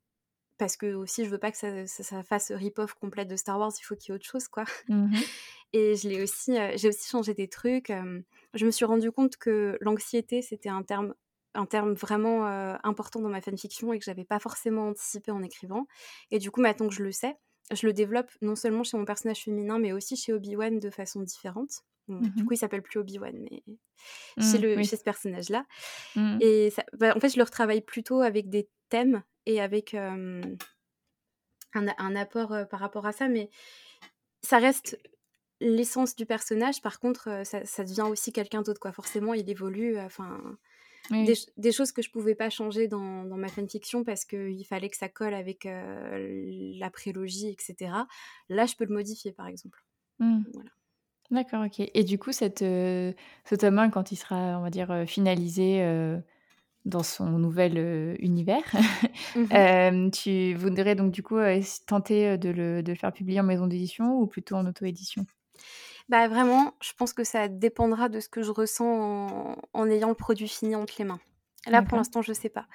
[0.59, 3.73] parce que aussi je veux pas que ça, ça, fasse rip-off complète de Star Wars,
[3.79, 4.65] il faut qu'il y ait autre chose quoi.
[4.89, 5.15] Mmh
[5.75, 7.93] et je l'ai aussi, j'ai aussi changé des trucs.
[8.55, 11.15] je me suis rendu compte que l'anxiété c'était un terme,
[11.55, 12.47] un terme vraiment
[12.83, 15.87] important dans ma fanfiction et que j'avais pas forcément anticipé en écrivant.
[16.31, 17.37] Et du coup maintenant que je le sais,
[17.71, 21.21] je le développe non seulement chez mon personnage féminin mais aussi chez Obi-Wan de façon
[21.23, 21.85] différente.
[22.09, 23.63] Du mmh coup, il s'appelle plus Obi-Wan, mais
[24.43, 25.67] chez, mmh, le, chez ce personnage-là.
[26.41, 30.57] Et ça, bah, en fait, je le retravaille plutôt avec des thèmes et avec un,
[32.15, 33.51] apport par rapport à ça, mais
[34.43, 34.99] ça reste
[35.61, 36.81] l'essence du personnage.
[36.83, 38.93] Par contre, ça, devient aussi quelqu'un d'autre, quoi.
[38.93, 39.99] Forcément, il évolue.
[39.99, 40.39] Enfin,
[41.11, 44.97] des, choses que je pouvais pas changer dans, dans ma fanfiction parce qu'il fallait que
[44.97, 47.93] ça colle avec la prélogie, etc.
[48.51, 49.83] Là, je peux le modifier, par exemple.
[50.19, 50.43] Mmh.
[51.31, 51.81] D'accord, OK.
[51.81, 55.81] Et du coup, cette, ce tome 1, quand il sera, on va dire, finalisé,
[56.89, 58.75] dans son nouvel univers,
[59.37, 61.39] mmh tu voudrais donc du coup
[61.87, 65.27] tenter de le, de le faire publier en maison d'édition ou plutôt en auto-édition?
[66.09, 70.15] Bah, vraiment, je pense que ça dépendra de ce que je ressens en, ayant le
[70.15, 71.21] produit fini entre les mains.
[71.67, 72.67] Là, pour l'instant, je sais pas.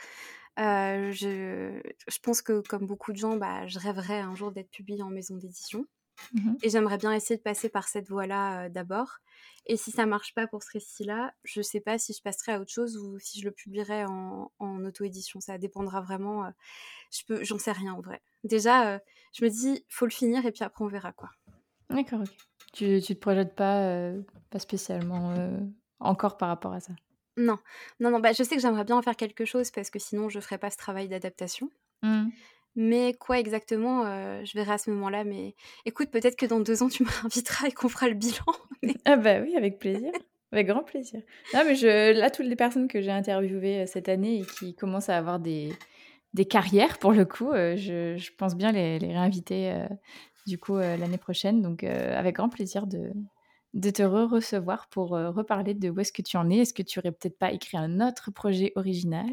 [0.57, 5.01] je, je, pense que, comme beaucoup de gens, bah, je rêverais un jour d'être publiée
[5.01, 5.85] en maison d'édition.
[6.33, 9.17] Mmh et j'aimerais bien essayer de passer par cette voie-là d'abord.
[9.65, 12.59] Et si ça marche pas pour ce récit-là, je sais pas si je passerai à
[12.59, 15.39] autre chose ou si je le publierai en, en auto-édition.
[15.39, 16.51] Ça dépendra vraiment.
[17.11, 18.21] je peux, j'en sais rien en vrai.
[18.43, 18.99] Déjà,
[19.33, 21.29] je me dis, faut le finir et puis après on verra quoi.
[21.89, 22.29] D'accord, ok.
[22.73, 24.11] Tu, tu te projettes pas,
[24.49, 25.33] pas spécialement
[25.99, 26.93] encore par rapport à ça?
[27.37, 27.57] Non,
[27.99, 28.19] non, non.
[28.19, 30.57] Bah, je sais que j'aimerais bien en faire quelque chose parce que sinon je ferais
[30.57, 31.69] pas ce travail d'adaptation.
[32.03, 32.29] Mmh.
[32.75, 34.03] Mais quoi exactement,
[34.43, 35.23] je verrai à ce moment-là.
[35.23, 35.55] Mais
[35.85, 38.45] écoute, peut-être que dans deux ans, tu m'inviteras et qu'on fera le bilan.
[39.05, 40.11] Ah bah oui, avec plaisir.
[40.51, 41.21] Avec grand plaisir.
[41.53, 45.17] Non, mais là, toutes les personnes que j'ai interviewées cette année et qui commencent à
[45.17, 45.71] avoir des,
[46.33, 49.73] des carrières, pour le coup, je, je, pense bien les, les réinviter
[50.47, 51.61] du coup l'année prochaine.
[51.61, 53.13] Donc, avec grand plaisir de,
[53.73, 56.57] de te re-recevoir pour reparler de où est-ce que tu en es.
[56.57, 59.31] Est-ce que tu aurais peut-être pas écrit un autre projet original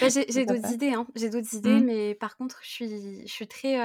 [0.00, 1.06] bah, J'ai d'autres idées, hein.
[1.14, 1.84] j'ai d'autres idées, mmh.
[1.84, 3.76] mais par contre, je suis, je suis très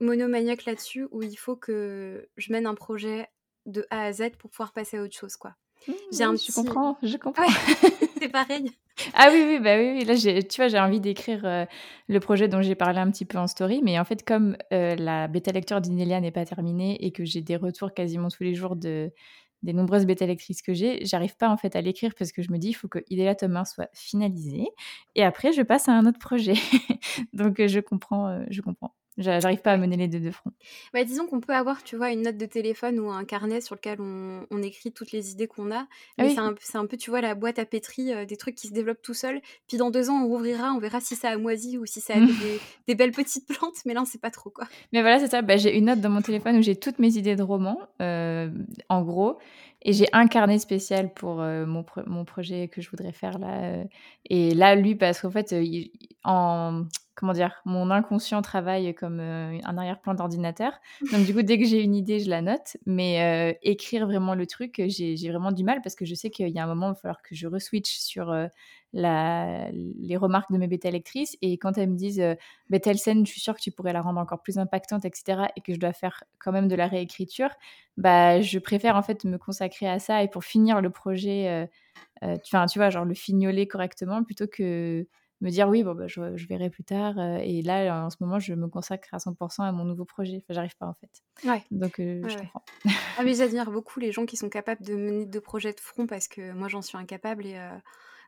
[0.00, 3.28] monomaniaque là-dessus, où il faut que je mène un projet
[3.66, 5.54] de A à Z pour pouvoir passer à autre chose, quoi.
[5.86, 7.44] Mmh, j'ai un Je comprends, je comprends.
[8.28, 8.70] pareil.
[9.14, 11.64] Ah oui, oui, bah oui, Là, tu vois, j'ai envie d'écrire euh,
[12.08, 14.94] le projet dont j'ai parlé un petit peu en story, mais en fait, comme euh,
[14.96, 18.54] la bêta lecture d'Inelia n'est pas terminée et que j'ai des retours quasiment tous les
[18.54, 19.10] jours de
[19.62, 22.50] des nombreuses bêta lectrices que j'ai, j'arrive pas en fait à l'écrire parce que je
[22.50, 24.66] me dis il faut que Idélia tome 1 soit finalisé
[25.14, 26.54] et après je passe à un autre projet.
[27.32, 28.92] Donc euh, je comprends, je comprends.
[29.18, 30.52] J'arrive pas à mener les deux de front.
[30.94, 33.74] Bah, disons qu'on peut avoir, tu vois, une note de téléphone ou un carnet sur
[33.74, 35.86] lequel on, on écrit toutes les idées qu'on a.
[36.18, 38.72] C'est un, un, peu, tu vois, la boîte à pétri, euh, des trucs qui se
[38.72, 39.42] développent tout seuls.
[39.68, 42.14] Puis dans deux ans, on ouvrira, on verra si ça a moisi ou si ça
[42.14, 42.26] a des,
[42.88, 43.84] des, belles petites plantes.
[43.84, 44.66] Mais là, on sait pas trop, quoi.
[44.94, 45.42] Mais voilà, c'est ça.
[45.42, 48.50] Bah, j'ai une note dans mon téléphone où j'ai toutes mes idées de romans, euh,
[48.88, 49.38] en gros.
[49.82, 53.84] Et j'ai un carnet spécial pour euh, mon, mon, projet que je voudrais faire là.
[54.24, 55.54] et là, lui, parce qu'en fait,
[56.24, 56.84] en
[57.14, 60.72] comment dire, mon inconscient travaille comme euh, un arrière-plan d'ordinateur.
[61.12, 62.76] Donc du coup, dès que j'ai une idée, je la note.
[62.86, 66.48] Mais euh, écrire vraiment le truc, j'ai vraiment du mal parce que je sais qu'il
[66.48, 68.46] y a un moment, il va falloir que je reswitch sur euh,
[68.94, 71.36] la, les remarques de mes bêta lectrices.
[71.42, 72.22] Et quand elles me disent,
[72.70, 75.42] bah, telle scène, je suis sûre que tu pourrais la rendre encore plus impactante, etc.
[75.56, 77.50] Et que je dois faire quand même de la réécriture,
[77.98, 81.68] bah, je préfère en fait me consacrer à ça et pour finir le projet,
[82.22, 85.06] tu, tu vois, genre le fignoler correctement plutôt que
[85.42, 87.18] me dire oui, bon, bah, je, verrai plus tard.
[87.18, 90.38] et là, en ce moment, je me consacre à 100% à mon nouveau projet.
[90.38, 91.10] Enfin, j'arrive pas en fait.
[91.44, 91.62] Ouais.
[91.70, 92.64] Donc, je comprends.
[93.18, 96.06] ah, mais j'admire beaucoup les gens qui sont capables de mener deux projets de front
[96.06, 97.46] parce que moi, j'en suis incapable.
[97.46, 97.58] Et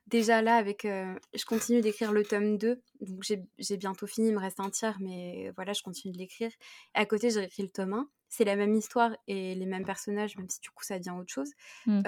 [0.06, 2.80] déjà là, avec, je continue d'écrire le tome 2.
[3.00, 3.24] Donc,
[3.58, 6.50] j'ai bientôt fini, il me reste un tiers, mais voilà, je continue de l'écrire.
[6.94, 10.36] À côté, j'ai écrit le tome 1 c'est la même histoire et les mêmes personnages,
[10.36, 11.50] même si du coup ça devient autre chose.
[11.86, 12.02] Mmh.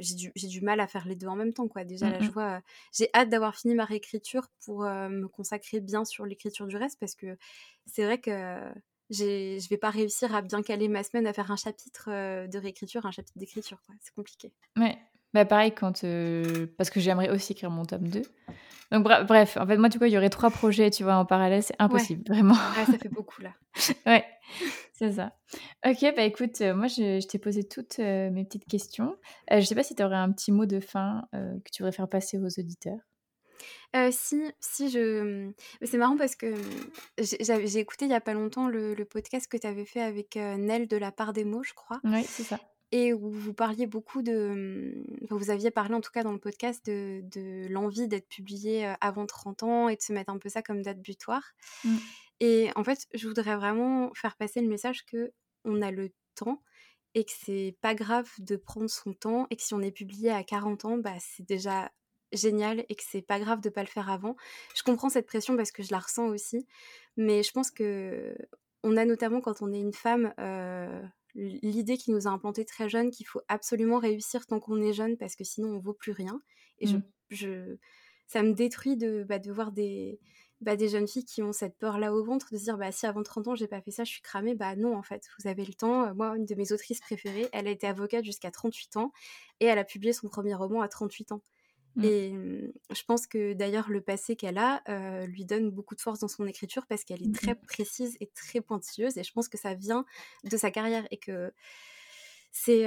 [0.00, 1.84] j'ai du, du, mal à faire les deux en même temps, quoi.
[1.84, 2.60] Déjà, là, je mmh vois,
[2.92, 7.14] j'ai hâte d'avoir fini ma réécriture pour me consacrer bien sur l'écriture du reste parce
[7.14, 7.38] que
[7.86, 8.60] c'est vrai que
[9.10, 12.08] je vais pas réussir à bien caler ma semaine à faire un chapitre
[12.46, 13.94] de réécriture, un chapitre d'écriture, quoi.
[14.00, 14.52] C'est compliqué.
[14.76, 14.98] Ouais,
[15.34, 16.04] bah pareil, quand,
[16.78, 18.22] parce que j'aimerais aussi écrire mon tome 2.
[18.92, 21.24] Donc bref, en fait, moi, tu vois, il y aurait trois projets, tu vois, en
[21.24, 22.54] parallèle, c'est impossible, vraiment.
[22.54, 23.50] Ouais, ça fait beaucoup, là.
[24.06, 24.24] ouais.
[24.92, 25.32] C'est ça.
[25.84, 29.16] Ok, bah écoute, euh, moi je, t'ai posé toutes euh, mes petites questions.
[29.50, 31.96] Euh, je sais pas si tu aurais un petit mot de fin que tu voudrais
[31.96, 33.00] faire passer aux auditeurs.
[34.12, 35.50] si, si je.
[35.82, 36.54] C'est marrant parce que
[37.18, 40.86] j'ai écouté il y a pas longtemps le, podcast que tu avais fait avec Nel
[40.86, 42.00] de la part des mots, je crois.
[42.04, 42.60] Oui, c'est ça.
[42.96, 45.04] Et où vous parliez beaucoup de.
[45.28, 49.26] vous aviez parlé en tout cas dans le podcast de, de l'envie d'être publié avant
[49.26, 51.42] 30 ans et de se mettre un peu ça comme date butoir.
[51.82, 51.96] Mmh.
[52.38, 55.32] Et en fait, je voudrais vraiment faire passer le message que
[55.64, 56.62] on a le temps
[57.14, 60.30] et que c'est pas grave de prendre son temps et que si on est publié
[60.30, 61.90] à 40 ans, bah c'est déjà
[62.32, 64.36] génial et que c'est pas grave de pas le faire avant.
[64.76, 66.64] Je comprends cette pression parce que je la ressens aussi,
[67.16, 68.36] mais je pense que
[68.84, 71.02] on a notamment quand on est une femme euh,
[71.34, 75.16] l'idée qui nous a implanté très jeune qu'il faut absolument réussir tant qu'on est jeune
[75.16, 76.40] parce que sinon on vaut plus rien.
[76.78, 77.02] Et je, mmh.
[77.30, 77.76] je,
[78.26, 80.20] ça me détruit de, bah, de voir des,
[80.60, 83.06] bah, des jeunes filles qui ont cette peur-là au ventre de se dire bah si
[83.06, 84.54] avant 30 ans j'ai pas fait ça, je suis cramée.
[84.54, 86.04] Bah non en fait, vous avez le temps.
[86.04, 89.12] Euh, moi, une de mes autrices préférées, elle a été avocate jusqu'à 38 ans
[89.60, 91.42] et elle a publié son premier roman à 38 ans.
[91.96, 92.04] Mmh.
[92.04, 92.34] Et
[92.90, 94.82] je pense que d'ailleurs le passé qu'elle a
[95.26, 98.26] lui donne beaucoup de force dans son écriture parce qu'elle est Mmh très précise et
[98.34, 99.16] très pointilleuse.
[99.18, 100.04] Et je pense que ça vient
[100.44, 101.52] de sa carrière et que
[102.56, 102.86] c'est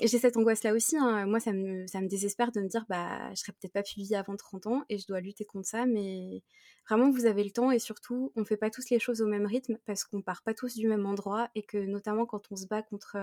[0.00, 1.24] j'ai cette angoisse là aussi hein.
[1.26, 4.16] moi ça me, ça me désespère de me dire bah je serais peut-être pas publiée
[4.16, 6.42] avant 30 ans et je dois lutter contre ça mais
[6.88, 9.46] vraiment vous avez le temps et surtout on fait pas tous les choses au même
[9.46, 12.66] rythme parce qu'on part pas tous du même endroit et que notamment quand on se
[12.66, 13.16] bat contre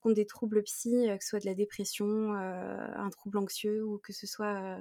[0.00, 4.12] contre des troubles psy que ce soit de la dépression un trouble anxieux ou que
[4.12, 4.78] ce soit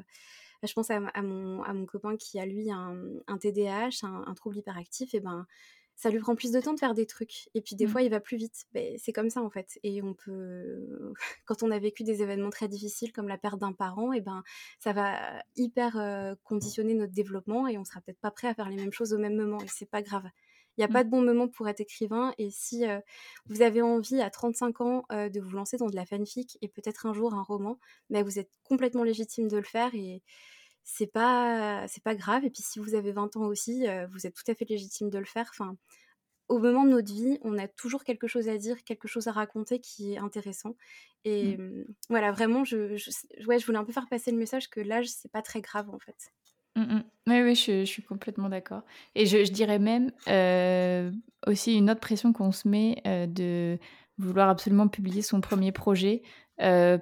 [0.64, 2.96] je pense à, mon, à mon copain qui a lui un,
[3.28, 5.46] un TDAH, un, un trouble hyperactif, et ben
[5.98, 7.50] ça lui prend plus de temps de faire des trucs.
[7.56, 7.89] Et puis des mmh.
[7.89, 8.66] fois, il va plus vite.
[8.72, 9.80] Ben, c'est comme ça en fait.
[9.84, 10.88] Et on peut,
[11.45, 14.43] quand on a vécu des événements très difficiles comme la perte d'un parent, et ben
[14.80, 15.18] ça va
[15.56, 18.93] hyper euh, conditionner notre développement et on sera peut-être pas prêt à faire les mêmes
[18.93, 19.60] choses au même moment.
[19.60, 20.30] Et c'est pas grave.
[20.78, 20.93] Il n'y a mmh.
[20.93, 22.32] pas de bon moment pour être écrivain.
[22.38, 23.00] Et si euh,
[23.48, 26.68] vous avez envie à 35 ans euh, de vous lancer dans de la fanfic et
[26.68, 27.80] peut-être un jour un roman,
[28.12, 29.95] ben, vous êtes complètement légitime de le faire.
[29.95, 30.22] Et
[30.90, 34.34] c'est pas c'est pas grave et puis si vous avez 20 ans aussi vous êtes
[34.34, 35.76] tout à fait légitime de le faire enfin
[36.48, 39.34] au moment de notre vie on a toujours quelque chose à dire quelque chose à
[39.34, 40.78] raconter qui est intéressant
[41.26, 41.86] et mmh.
[42.10, 43.12] voilà vraiment je, je,
[43.48, 45.90] ouais, je voulais un peu faire passer le message que l'âge c'est pas très grave
[45.90, 46.32] en fait
[46.78, 48.84] mmh oui, oui je, suis complètement d'accord.
[49.14, 50.12] Et je, dirais même
[51.46, 53.78] aussi une autre pression qu'on se met de
[54.18, 56.22] vouloir absolument publier son premier projet.
[56.62, 56.97] Euh,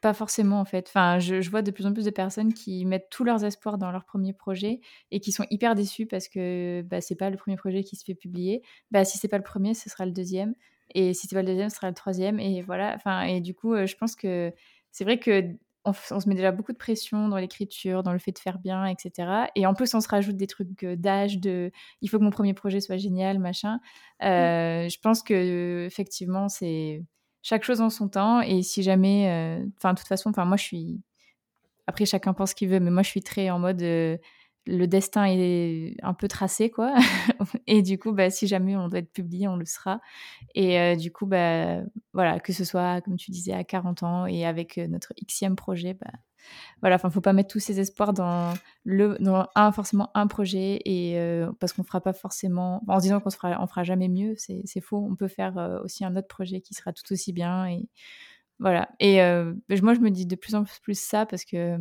[0.00, 0.86] pas forcément en fait.
[0.88, 3.90] Enfin, je, vois de plus en plus de personnes qui mettent tous leurs espoirs dans
[3.90, 4.80] leur premier projet
[5.10, 8.04] et qui sont hyper déçues parce que bah, c'est pas le premier projet qui se
[8.04, 8.62] fait publier.
[8.90, 10.54] Bah, si c'est pas le premier, ce sera le deuxième.
[10.94, 12.38] Et si c'est pas le deuxième, ce sera le troisième.
[12.38, 12.94] Et voilà.
[12.94, 14.52] Enfin, et du coup, euh, je pense que
[14.92, 15.44] c'est vrai que
[15.86, 18.84] on, se met déjà beaucoup de pression dans l'écriture, dans le fait de faire bien,
[18.84, 19.46] etc.
[19.56, 22.30] Et en plus, on se rajoute des trucs euh, d'âge, de il faut que mon
[22.30, 23.80] premier projet soit génial, machin.
[24.20, 24.88] Mmh.
[24.90, 27.02] Je pense que effectivement, c'est
[27.42, 28.40] chaque chose en son temps.
[28.40, 31.00] Et si jamais, euh, enfin, de toute façon, enfin, moi, je suis.
[31.86, 33.82] Après, chacun pense ce qu'il veut, mais moi, je suis très en mode.
[33.82, 34.16] Euh,
[34.66, 36.94] le destin est un peu tracé, quoi.
[37.66, 40.00] et du coup, bah, si jamais on doit être publié, on le sera.
[40.54, 41.80] Et euh, du coup, bah,
[42.12, 45.94] voilà, que ce soit, comme tu disais, à 40 ans et avec notre xème projet,
[45.94, 46.10] bah,
[46.80, 50.80] voilà, enfin, faut pas mettre tous ses espoirs dans le, dans un forcément un projet
[50.84, 54.34] et euh, parce qu'on fera pas forcément, en disant qu'on fera, on fera jamais mieux,
[54.36, 55.06] c'est faux.
[55.10, 57.88] On peut faire euh, aussi un autre projet qui sera tout aussi bien et
[58.58, 58.90] voilà.
[59.00, 61.78] Et euh, moi, je me dis de plus en plus ça parce que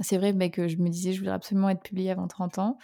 [0.00, 2.78] c'est vrai que je me disais je voudrais absolument être publiée avant 30 ans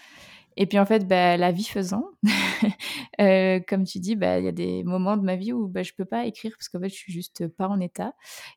[0.56, 2.04] et puis en fait, bah, la vie faisant,
[3.20, 5.82] euh, comme tu dis, bah, il y a des moments de ma vie où bah,
[5.82, 8.14] je peux pas écrire parce qu'en fait, je suis juste pas en état.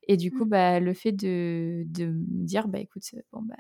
[0.08, 0.50] Et du coup, mmh.
[0.50, 3.56] bah, le fait de, de me dire, bah, écoute, bon, bah,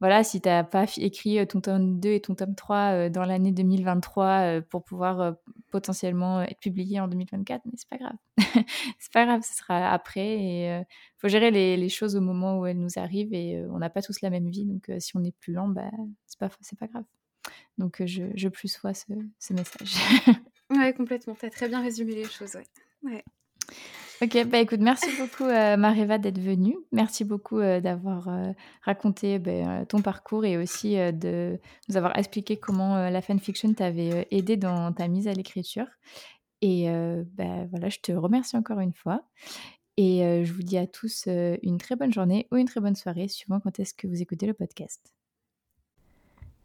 [0.00, 3.52] voilà, si tu n'as pas écrit ton tome 2 et ton tome 3 dans l'année
[3.52, 5.36] 2023 pour pouvoir
[5.70, 8.16] potentiellement être publié en 2024, mais c'est pas grave.
[8.98, 10.26] c'est pas grave, ce sera après.
[10.26, 10.86] Et il
[11.18, 14.02] faut gérer les, les, choses au moment où elles nous arrivent et on n'a pas
[14.02, 14.64] tous la même vie.
[14.64, 15.90] Donc si on est plus lent, bah,
[16.26, 17.04] c'est pas, pas grave.
[17.78, 19.94] Donc je, je plus vois ce, ce message.
[20.70, 21.34] ouais, complètement.
[21.34, 22.56] Tu as très bien résumé les choses.
[23.02, 23.24] Ouais.
[24.22, 26.76] Ok, bah écoute, merci beaucoup euh, Mariva d'être venue.
[26.92, 32.56] Merci beaucoup euh, d'avoir euh, raconté bah, ton parcours et aussi de nous avoir expliqué
[32.56, 35.86] comment la fanfiction t'avait aidé dans ta mise à l'écriture.
[36.60, 36.86] Et
[37.34, 39.24] bah, voilà, je te remercie encore une fois.
[39.96, 43.26] Et je vous dis à tous une très bonne journée ou une très bonne soirée,
[43.26, 45.12] suivant quand est-ce que vous écoutez le podcast.